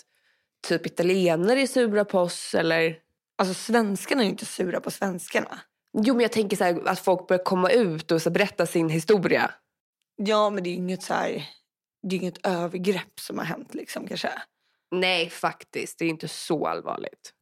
[0.64, 2.54] typ italienare är sura på oss?
[2.54, 2.98] Eller?
[3.38, 5.60] Alltså svenskarna är ju inte sura på svenskarna.
[5.98, 8.88] Jo, men jag tänker så här, att folk börjar komma ut och så berätta sin
[8.88, 9.50] historia.
[10.16, 11.48] Ja, men det är ju inget så här,
[12.02, 14.30] det är inget övergrepp som har hänt liksom kanske.
[14.90, 15.98] Nej, faktiskt.
[15.98, 17.32] Det är inte så allvarligt.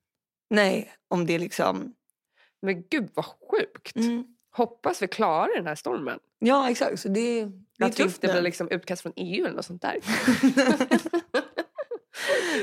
[0.51, 1.95] Nej, om det är liksom...
[2.63, 3.97] Men gud vad sjukt.
[3.97, 4.25] Mm.
[4.57, 6.19] Hoppas vi klarar den här stormen.
[6.39, 7.01] Ja, exakt.
[7.01, 8.33] Så det, det är att tufft inte nu.
[8.33, 10.01] blir liksom utkast från EU eller något sånt där.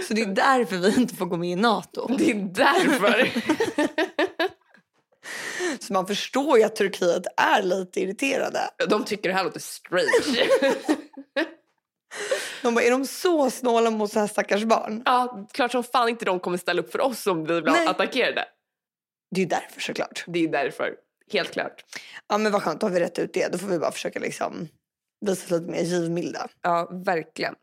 [0.07, 2.15] Så det är därför vi inte får gå med i NATO.
[2.17, 3.31] Det är därför.
[5.79, 8.59] Så man förstår ju att Turkiet är lite irriterade.
[8.89, 10.47] De tycker det här låter strange.
[12.61, 15.01] De bara, är de så snåla mot så här stackars barn?
[15.05, 17.87] ja, klart som fan inte de kommer ställa upp för oss om vi blir Nej.
[17.87, 18.45] attackerade.
[19.35, 20.23] Det är därför såklart.
[20.27, 20.95] Det är därför.
[21.31, 21.85] Helt klart.
[22.27, 23.51] Ja men vad skönt, då har vi rätt ut det.
[23.51, 24.67] Då får vi bara försöka liksom
[25.25, 26.47] visa lite mer givmilda.
[26.61, 27.55] Ja, verkligen.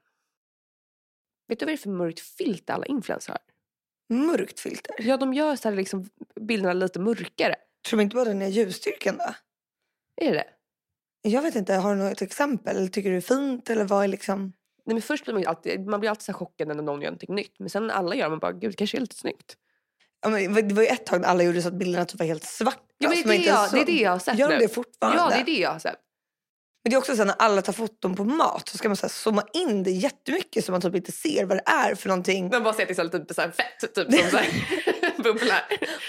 [1.48, 3.38] Vet du vad det är för mörkt filter alla influencers har?
[4.09, 4.94] Mörkt filter.
[4.98, 6.09] Ja, de gör så här liksom
[6.40, 7.54] bilderna lite mörkare.
[7.88, 9.35] Tror du inte bara den är ljusstyrkan då?
[10.24, 10.46] Är det det?
[11.30, 12.88] Jag vet inte, har du något exempel?
[12.88, 14.52] Tycker du det är fint eller vad är liksom?
[14.85, 17.35] Nej, men först blir man, alltid, man blir alltid så chockad när någon gör någonting
[17.35, 17.59] nytt.
[17.59, 19.56] Men sen när alla gör man bara, gud det kanske är lite snyggt.
[20.20, 22.26] Ja, men det var ju ett tag när alla gjorde så att bilderna typ var
[22.26, 22.80] helt svarta.
[22.98, 24.61] Ja, men det, är det, jag, det är det jag har sett Gör de nu.
[24.61, 25.18] det fortfarande?
[25.18, 26.00] Ja, det är det jag har sett.
[26.87, 28.96] Men det är också så här, när alla tar foton på mat så ska man
[28.96, 32.09] så här zooma in det jättemycket så man typ inte ser vad det är för
[32.09, 32.49] någonting.
[32.49, 34.37] Man bara ser att det är så här lite så här fett, typ som så
[34.37, 34.49] här
[35.22, 35.64] bubblar.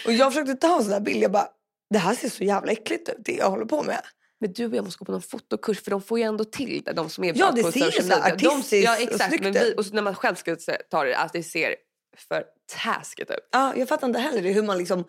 [0.06, 1.48] Och jag försökte ta en sån där bild, jag bara
[1.90, 4.02] det här ser så jävla äckligt ut det jag håller på med.
[4.40, 6.82] Men du och jag måste gå på någon fotokurs för de får ju ändå till
[6.86, 6.92] det.
[6.92, 8.36] De som är Ja, det på ser så här media.
[8.38, 9.24] De- artistiskt Ja och exakt.
[9.30, 9.78] snyggt Men vi, ut.
[9.80, 10.56] och när man själv ska
[10.92, 11.76] ta det, alltså det ser
[12.30, 12.44] för
[12.84, 13.38] taskigt ut.
[13.52, 15.04] Ja, jag fattar inte heller det, hur man liksom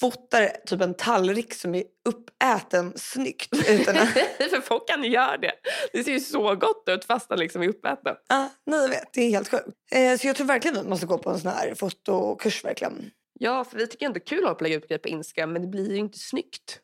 [0.00, 3.68] fotar typ en tallrik som är uppäten snyggt.
[3.68, 4.08] Utan att,
[4.50, 5.52] för folk kan göra det.
[5.92, 8.16] Det ser ju så gott ut fast den liksom är uppäten.
[8.28, 9.68] ja, nej, jag vet, det är helt sjukt.
[9.92, 13.10] Eh, så jag tror verkligen vi måste gå på en sån här fotokurs verkligen.
[13.38, 15.62] Ja, för vi tycker ändå kul att hålla på lägga ut grejer på Instagram men
[15.62, 16.80] det blir ju inte snyggt.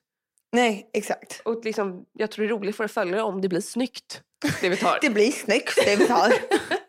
[0.52, 1.42] Nej, exakt.
[1.44, 4.22] Och liksom, jag tror det är roligt för följare om det blir snyggt.
[4.60, 4.98] Det vi tar.
[5.02, 6.32] Det blir snyggt det vi tar.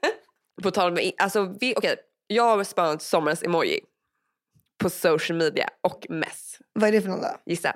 [0.63, 1.95] På tal med, alltså vi, okej,
[2.27, 3.79] jag har spanat sommarens emoji
[4.77, 6.57] på social media och mess.
[6.73, 7.37] Vad är det för någon då?
[7.45, 7.75] Gissa.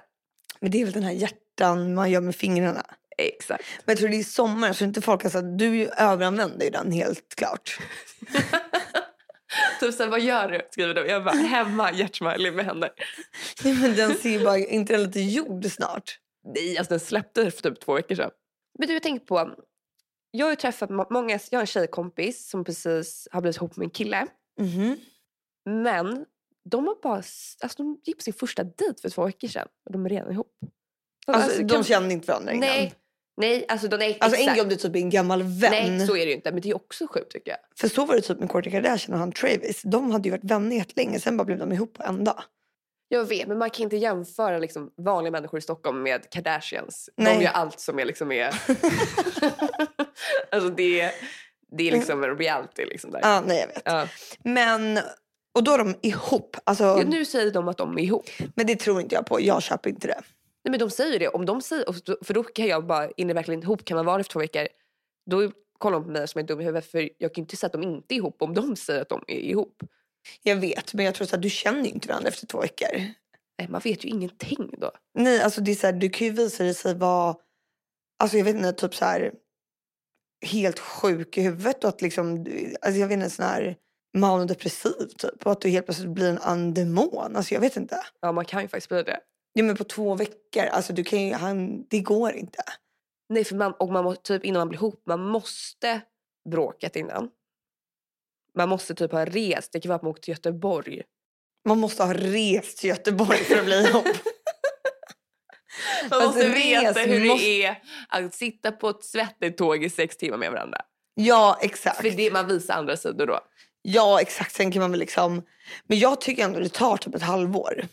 [0.59, 2.85] Men det är väl den här hjärtan man gör med fingrarna.
[3.17, 3.63] Exakt.
[3.85, 6.91] Men jag tror det är sommar så inte folk har sagt du överanvänder ju den
[6.91, 7.79] helt klart.
[9.79, 10.61] Typ såhär, vad gör du?
[10.71, 11.07] Skriver du.
[11.07, 12.91] Jag bara, hemma, hjärtsmiley med händer.
[13.63, 16.19] Nej, men den ser ju bara, inte den lite gjord snart?
[16.55, 18.31] Nej, alltså den släppte för typ två veckor sedan.
[18.79, 19.55] Men du, jag tänkte på,
[20.31, 23.75] jag har ju träffat må- många, jag har en tjejkompis som precis har blivit ihop
[23.75, 24.27] med en kille.
[24.59, 24.97] Mhm.
[25.65, 26.25] Men
[26.71, 29.91] de har bara, alltså de gick på sin första dejt för två veckor sedan och
[29.91, 30.51] de är redan ihop.
[31.27, 32.69] Alltså, kan- de känner inte varandra innan?
[32.69, 32.93] Nej,
[33.37, 35.71] nej, alltså de är Alltså en gång du typ är en gammal vän.
[35.97, 36.51] Nej, så är det ju inte.
[36.51, 37.59] Men det är också sjukt tycker jag.
[37.79, 39.81] För så var det typ med Kourtney Kardashian och han Travis.
[39.85, 42.43] De hade ju varit vänner jättelänge, sen bara blev de ihop på en dag.
[43.07, 47.09] Jag vet, men man kan inte jämföra liksom vanliga människor i Stockholm med Kardashians.
[47.17, 47.37] Nej.
[47.37, 48.47] De gör allt som är liksom är...
[50.51, 51.11] alltså det, är-
[51.77, 53.19] det är liksom en reality liksom där.
[53.23, 53.81] Ja, nej jag vet.
[53.85, 54.07] Ja.
[54.43, 54.99] Men,
[55.53, 56.57] och då är de ihop.
[56.63, 58.29] Alltså, Ja, nu säger de att de är ihop.
[58.55, 60.21] Men det tror inte jag på, jag köper inte det.
[60.63, 61.27] Nej, men de säger det.
[61.27, 63.85] Om de säger, för då kan jag bara, är ni verkligen ihop?
[63.85, 64.67] Kan man vara efter två veckor?
[65.29, 66.91] Då kollar de på mig som är dum i huvudet.
[66.91, 69.09] För jag kan ju inte säga att de inte är ihop om de säger att
[69.09, 69.83] de är ihop.
[70.43, 72.87] Jag vet, men jag tror att du känner ju inte varandra efter två veckor.
[73.57, 74.91] Nej, man vet ju ingenting då.
[75.13, 77.35] Nej, alltså det är så här, du kan ju visa dig sig vara,
[78.19, 79.33] alltså jag vet inte, typ så här
[80.45, 82.45] helt sjuk i huvudet och att liksom,
[82.81, 83.77] alltså jag vet inte, sån här
[84.13, 87.35] manodepressiv typ och att du helt plötsligt blir en andemon.
[87.35, 88.03] Alltså jag vet inte.
[88.21, 89.19] Ja, man kan ju faktiskt bli det.
[89.53, 92.63] Ja men på två veckor, alltså du kan ju, han, det går inte.
[93.29, 96.01] Nej, för man, och man må, typ innan man blir ihop, man måste
[96.49, 97.29] bråkat innan.
[98.57, 99.71] Man måste typ ha rest.
[99.71, 101.01] Det kan vara att man åkt till Göteborg.
[101.67, 104.05] Man måste ha rest till Göteborg för att bli ihop.
[106.09, 109.89] Man Fast måste veta hur måste- det är att sitta på ett svettigt tåg i
[109.89, 110.81] sex timmar med varandra.
[111.13, 112.01] Ja exakt.
[112.01, 113.39] För det man visar andra sidor då.
[113.81, 115.41] Ja exakt, sen kan man väl liksom,
[115.83, 117.85] men jag tycker ändå det tar typ ett halvår.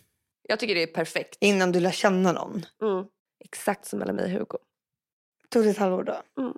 [0.42, 1.36] Jag tycker det är perfekt.
[1.40, 2.66] innan du lär känna någon.
[2.82, 3.04] Mm.
[3.44, 4.58] Exakt som mellan mig och Hugo.
[5.48, 6.22] Tog det ett halvår då?
[6.38, 6.54] Mm.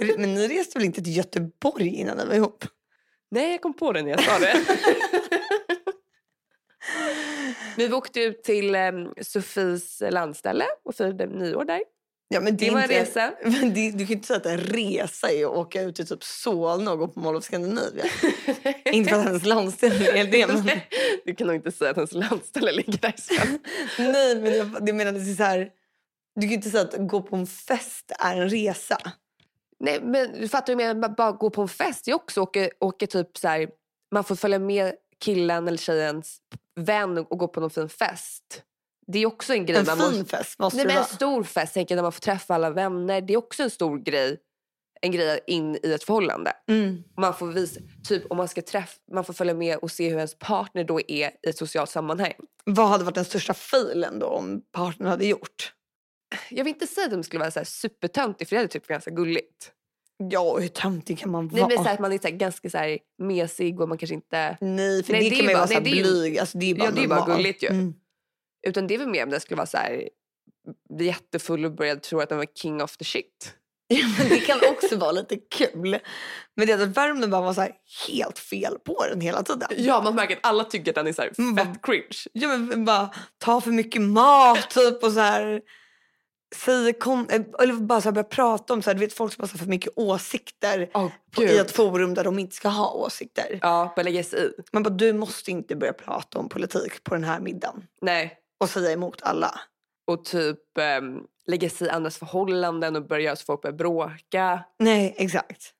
[0.18, 2.64] Men ni reste väl inte till Göteborg innan ni var ihop?
[3.30, 4.64] Nej, jag kom på det när jag sa det.
[7.76, 11.82] Men vi åkte ut till um, Sofies landställe och firade nyår där.
[12.32, 13.32] Ja, men Det var en resa.
[13.42, 16.06] Men det, du kan ju inte säga att en resa är att åka ut till
[16.06, 18.04] typ Solna och gå på Mall of Scandinavia.
[18.84, 20.46] inte för att hennes landsdel är det.
[20.46, 20.80] Men,
[21.24, 23.58] Du kan nog inte säga att ens landställe ligger där sen.
[24.12, 25.70] nej, men jag, det menar det är så här.
[26.34, 28.98] Du kan ju inte säga att gå på en fest är en resa.
[29.80, 32.06] Nej, men du fattar ju med bara gå på en fest.
[32.06, 33.68] Jag också åker, åker typ så här,
[34.14, 36.38] man får följa med killen eller tjejens
[36.80, 38.62] vän och gå på någon fin fest.
[39.12, 39.78] Det är också en grej.
[39.78, 41.14] En man fin måste, fest måste nej, det men en vara.
[41.14, 43.20] stor fest, tänker när man får träffa alla vänner.
[43.20, 44.38] Det är också en stor grej.
[45.00, 46.52] En grej in i ett förhållande.
[46.68, 47.02] Mm.
[47.16, 50.16] Man får, visa, typ, om man, ska träffa, man får följa med och se hur
[50.16, 52.32] ens partner då är i ett socialt sammanhang.
[52.64, 55.72] Vad hade varit den största filen då om partnern hade gjort?
[56.50, 58.86] Jag vill inte säga att de skulle vara så här supertöntig för det hade typ
[58.86, 59.72] ganska gulligt.
[60.30, 61.68] Ja, hur töntig kan man Nej, vara?
[61.68, 64.14] men så här, att man är så här, ganska så här, mesig och man kanske
[64.14, 64.56] inte...
[64.60, 66.38] Nej, för Nej, det, det kan man ju vara så här nej, blyg.
[66.38, 67.68] Alltså, det är bara Ja, det är bara gulligt ju.
[67.68, 67.94] Mm.
[68.66, 70.08] Utan det är väl mer om det skulle vara så här
[70.96, 73.54] bli jättefull och börja tro att den var king of the shit.
[73.88, 75.98] Ja, men det kan också vara lite kul.
[76.56, 77.66] Men det är att Värmdö bara var så
[78.08, 79.68] helt fel på den hela tiden.
[79.76, 82.16] Ja, man märker att alla tycker att den är så här fett cringe.
[82.32, 85.60] Ja, men bara ta för mycket mat typ och så här.
[86.56, 89.42] Säger kon- eller bara så här börja prata om så här, du vet folk som
[89.42, 93.58] har för mycket åsikter Oh, på, i ett forum där de inte ska ha åsikter.
[93.62, 94.50] Ja, bara lägga sig i.
[94.72, 98.38] Man bara du måste inte börja prata om politik på den här middagen Nej.
[98.62, 99.60] Och säga emot alla.
[100.06, 100.58] Och typ
[101.00, 104.64] um, lägga sig i andras förhållanden och börja så folk börjar bråka.
[104.78, 105.72] Nej, exakt.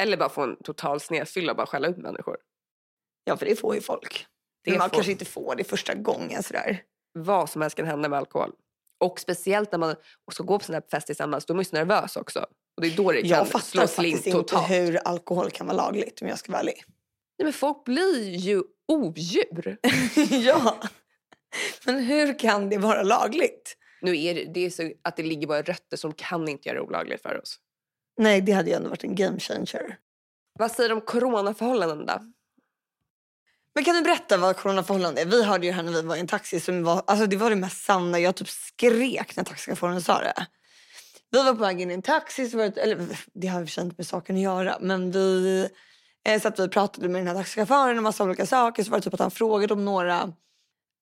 [0.00, 2.36] Eller bara få en total snedfylla och bara skälla ut människor.
[3.24, 4.26] Ja, för det får ju folk.
[4.64, 6.82] Det Men man får- kanske inte får det första gången sådär.
[7.12, 8.52] Vad som helst kan hända med alkohol.
[9.00, 9.94] Och speciellt när man
[10.32, 12.38] ska gå på sån här fest tillsammans, då är man ju så nervös också.
[12.76, 14.70] Och det är då det kan Jag fattar faktiskt inte totalt.
[14.70, 16.84] hur alkohol kan vara lagligt om jag ska vara ärlig.
[17.38, 19.78] Nej, men folk blir ju odjur.
[20.30, 20.76] ja,
[21.86, 23.76] men hur kan det vara lagligt?
[24.00, 26.78] Nu är det, det är så att det ligger bara rötter som kan inte göra
[26.78, 27.56] det olagligt för oss.
[28.18, 29.98] Nej, det hade ju ändå varit en game changer.
[30.58, 32.32] Vad säger du om coronaförhållanden då?
[33.74, 35.26] Men kan du berätta vad coronaförhållande är?
[35.26, 37.50] Vi hörde ju här när vi var i en taxi som var, alltså det var
[37.50, 38.18] det mest sanna.
[38.18, 40.46] Jag typ skrek när taxichauffören sa det.
[41.30, 43.84] Vi var på väg in i en taxi, så var det, eller det har sig
[43.84, 45.68] inte med saken att göra, men vi
[46.24, 48.84] eh, satt vi pratade med den här taxichauffören om massa olika saker.
[48.84, 50.32] Så var det typ att han frågade om några,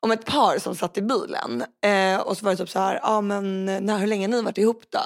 [0.03, 1.65] om ett par som satt i bilen.
[1.85, 4.43] Eh, och så var det typ så här, ja men när, hur länge har ni
[4.43, 5.01] varit ihop då?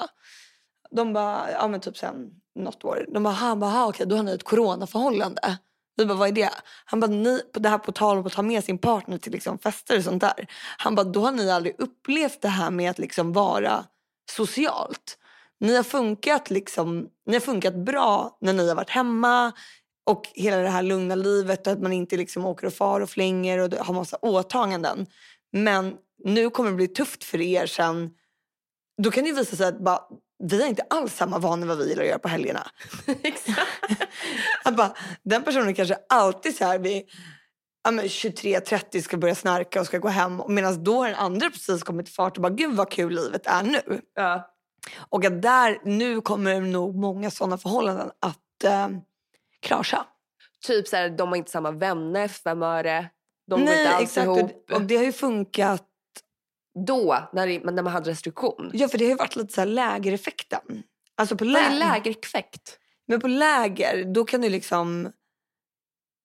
[0.91, 3.05] De bara, ja men typ sen något år.
[3.13, 5.57] De bara, han bara, okej då har ni ett coronaförhållande.
[5.95, 6.49] Vi bara, vad är det?
[6.85, 9.31] Han bara, ni, på det här på tal om att ta med sin partner till
[9.31, 10.47] liksom fester och sånt där.
[10.77, 13.85] Han bara, då har ni aldrig upplevt det här med att liksom vara
[14.31, 15.17] socialt.
[15.59, 19.51] Ni har funkat liksom, ni har funkat bra när ni har varit hemma
[20.11, 23.09] och hela det här lugna livet och att man inte liksom åker och far och
[23.09, 25.05] flänger och har massa åtaganden.
[25.51, 25.93] Men
[26.23, 28.09] nu kommer det bli tufft för er sen.
[29.01, 29.99] Då kan det visa sig att bara,
[30.43, 32.67] vi har inte alls samma vanor vad vi gillar att göra på helgerna.
[33.23, 33.59] Exakt.
[34.63, 37.03] Att bara, den personen kanske alltid så här vid
[37.83, 40.41] ja, men 23.30 ska börja snarka och ska gå hem.
[40.47, 43.47] Medan då har den andra precis kommit i fart och bara gud vad kul livet
[43.47, 44.01] är nu.
[44.15, 44.47] Ja.
[45.09, 48.87] Och att där, nu kommer nog många sådana förhållanden att eh,
[49.61, 50.05] krascha.
[50.67, 52.27] Typ så här, de har inte samma vänner,
[52.63, 53.09] är det?
[53.47, 54.25] De Nej, inte alls exakt.
[54.25, 54.71] ihop.
[54.71, 55.87] Och, det har ju funkat.
[56.87, 58.71] Då, när, det, när man hade restriktion.
[58.73, 60.83] Ja, för det har ju varit lite så här lägereffekten.
[61.15, 62.79] Alltså på Vad är lä- lägerkväkt?
[63.07, 65.11] Men på läger, då kan du liksom...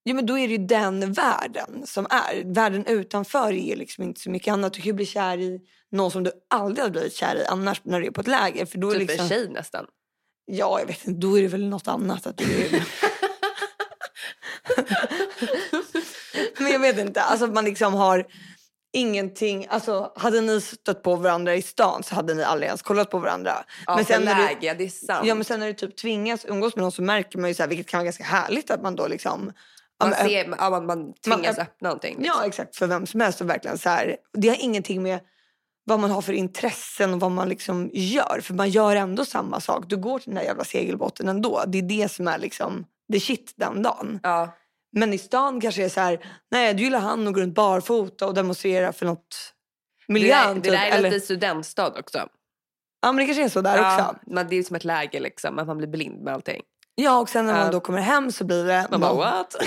[0.02, 2.54] Ja, men då är det ju den världen som är.
[2.54, 4.72] Världen utanför är liksom inte så mycket annat.
[4.72, 5.60] Du kan ju bli kär i
[5.90, 8.66] någon som du aldrig hade blivit kär i annars när du är på ett läger.
[8.66, 9.86] För då är Typ liksom, en tjej nästan.
[10.46, 11.20] Ja, jag vet inte.
[11.26, 12.26] Då är det väl något annat.
[12.26, 12.84] Att du är...
[16.62, 17.20] men jag vet inte.
[17.22, 18.26] Alltså att man liksom har
[18.92, 19.66] ingenting.
[19.70, 23.18] Alltså hade ni stött på varandra i stan så hade ni aldrig ens kollat på
[23.18, 23.64] varandra.
[23.86, 25.26] Ja, men sen när du- läge, det är sant.
[25.26, 27.62] Ja men sen när du typ tvingas umgås med någon så märker man ju så
[27.62, 29.52] här, vilket kan vara ganska härligt att man då liksom
[30.00, 32.16] man, ser, man, man tvingas Man- öppna någonting.
[32.18, 32.34] liksom.
[32.40, 35.20] Ja exakt för vem som helst och verkligen så här, det har ingenting med
[35.88, 39.60] vad man har för intressen och vad man liksom gör för man gör ändå samma
[39.60, 39.84] sak.
[39.86, 41.62] Du går till den där jävla segelbåten ändå.
[41.66, 44.20] Det är det som är liksom the shit den dagen.
[44.22, 44.56] Ja.
[44.92, 47.54] Men i stan kanske det är så här, nej du gillar han och går runt
[47.54, 49.52] barfota och demonstrerar för något
[50.06, 50.46] Det, miljön.
[50.46, 52.18] där, det typ, där är eller, lite studentstad också.
[53.02, 54.16] Ja men det kanske är så där ja, också.
[54.26, 56.62] men det är som ett läge liksom, att man blir blind med allting.
[56.94, 57.72] Ja och sen när man Ja.
[57.72, 59.56] då kommer hem så blir det Man bara what?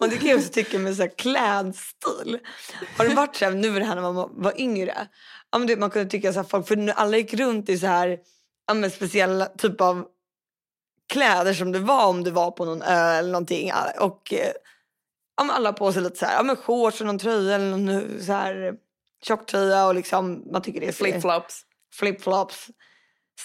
[0.00, 2.38] Och det kan jag också tycka med så här klädstil.
[2.96, 5.08] Har det varit så här, nu var det här när man var yngre.
[5.50, 7.78] Ja, men det, man kunde tycka så här, folk, för nu alla gick runt i
[7.78, 8.18] så här,
[8.66, 10.06] ja, speciella typ av
[11.12, 13.72] kläder som det var om det var på någon ö eller någonting.
[14.00, 14.52] Och eh,
[15.36, 18.20] ja, alla på sig lite så här, ja, men shorts och någon tröja eller någon
[18.20, 18.74] så här
[19.22, 21.62] tjocktröja och liksom man tycker det är Flip-flops.
[22.00, 22.70] flip-flops.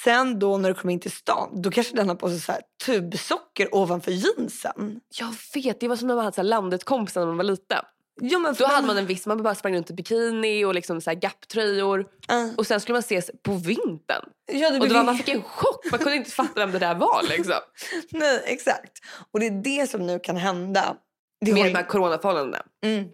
[0.03, 2.51] Sen då när du kom in till stan, då kanske den har på sig så
[2.51, 4.99] här tubsocker ovanför jeansen.
[5.19, 7.83] Jag vet, det var som när man hade så landet-kompisar när man var liten.
[8.21, 11.01] Ja, men Då hade man en viss, man bara sprang runt i bikini och liksom
[11.01, 11.99] så här Gap-tröjor.
[11.99, 14.25] Uh, Och sen skulle man ses på vintern.
[14.51, 16.79] ja, det Och då var, man fick en chock, man kunde inte fatta vem det
[16.79, 17.53] där var liksom.
[18.09, 18.91] Nej, exakt.
[19.31, 20.97] Och det är det som nu kan hända.
[21.45, 22.63] Det Med har de här coronaförhållandena.
[22.83, 23.05] mm,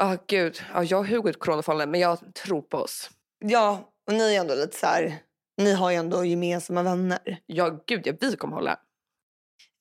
[0.00, 3.10] Ja gud, ja, jag och Hugo ett coronaförhållande men jag tror på oss.
[3.44, 5.16] ja, och ni är ändå lite så här,
[5.58, 7.40] ni har ju ändå gemensamma vänner.
[7.46, 8.78] Ja gud, ja, vi kommer hålla.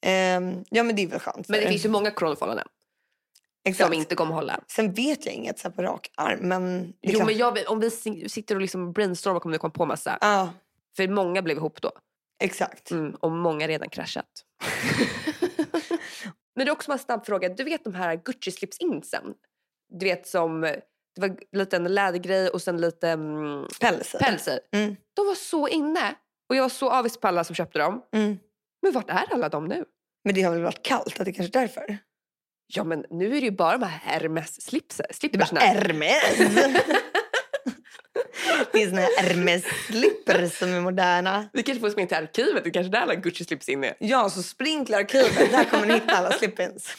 [0.06, 1.50] Ehm, ja men det är väl skönt.
[1.50, 1.70] Men det er.
[1.70, 2.68] finns ju många coronaförhållanden
[3.68, 3.88] exakt.
[3.88, 4.60] som inte kommer hålla.
[4.68, 6.94] Sen vet jag inget så på rak arm men...
[7.02, 9.86] Jo klart- men jag, om vi si- sitter och liksom brainstormar kommer vi komma på
[9.86, 10.18] massa.
[10.22, 10.54] Ja,
[10.96, 11.92] För många blev ihop då.
[12.44, 12.92] exakt.
[12.92, 14.26] Mm, och många redan kraschat.
[16.56, 17.50] men det är också en snabb fråga.
[17.50, 19.34] Du vet de här Gucci slipsinsen?
[19.90, 20.76] Du vet som,
[21.22, 24.20] det var lite en lädergrej och sen lite mm, Pälser.
[24.20, 24.60] pälser.
[24.74, 24.96] Mm.
[25.16, 26.16] De var så inne.
[26.50, 28.02] Och jag var så avis på alla som köpte dem.
[28.14, 28.38] Mm.
[28.82, 29.86] Men vart är alla de nu?
[30.26, 31.98] Men det har väl varit kallt, att det kanske är därför.
[32.74, 34.56] Ja men nu är det ju bara de här var Hermes!
[38.72, 41.50] det är såna här Hermes-slipper som är moderna.
[41.54, 42.64] Vi kanske får springa till arkivet.
[42.64, 43.94] Det är kanske där alla Gucci-slips inne.
[44.00, 45.52] Ja, så spring till arkivet.
[45.52, 46.98] Där kommer ni hitta alla slip-ins.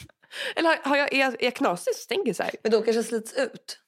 [0.55, 2.51] Eller har- jag, är, jag, är jag knasig så tänker så här.
[2.63, 3.79] Men de kanske slits ut.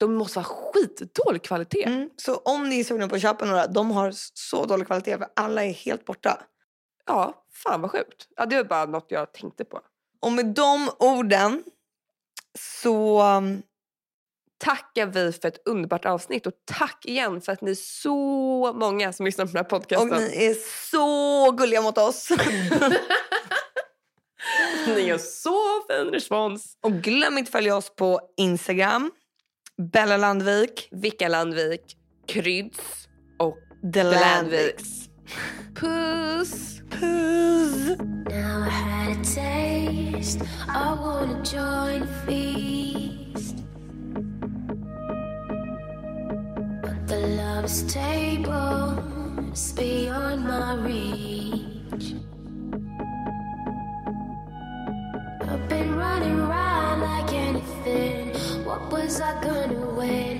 [0.00, 1.84] De måste vara skitdålig kvalitet.
[1.84, 2.10] Mm.
[2.16, 5.28] Så om ni är sugna på att köpa några, de har så dålig kvalitet för
[5.36, 6.42] alla är helt borta.
[7.06, 8.28] Ja, fan vad sjukt.
[8.36, 9.80] Ja, det var bara något jag tänkte på.
[10.20, 11.62] Och med de orden
[12.82, 13.22] så...
[13.22, 13.62] um,
[14.62, 18.16] Tackar vi för ett underbart avsnitt och tack igen för att ni är så
[18.72, 20.08] många som lyssnar på den här Och podcasten.
[20.08, 20.54] ni är
[20.90, 22.28] så gulliga mot oss.
[24.86, 26.78] Ni gör så fin respons.
[26.80, 29.10] Och glöm inte att följa oss på Instagram.
[29.80, 30.88] Bella Landvik.
[30.92, 33.08] Vicka Landvik, Kryds
[33.38, 35.08] och The The Landviks.
[35.74, 36.82] Puss!
[36.90, 37.98] Puss!
[38.28, 40.42] Now I had a taste.
[40.68, 43.56] I wanna join the feast.
[46.82, 48.98] But the love's table
[49.52, 51.39] is beyond my reach.
[59.22, 60.39] I gonna win?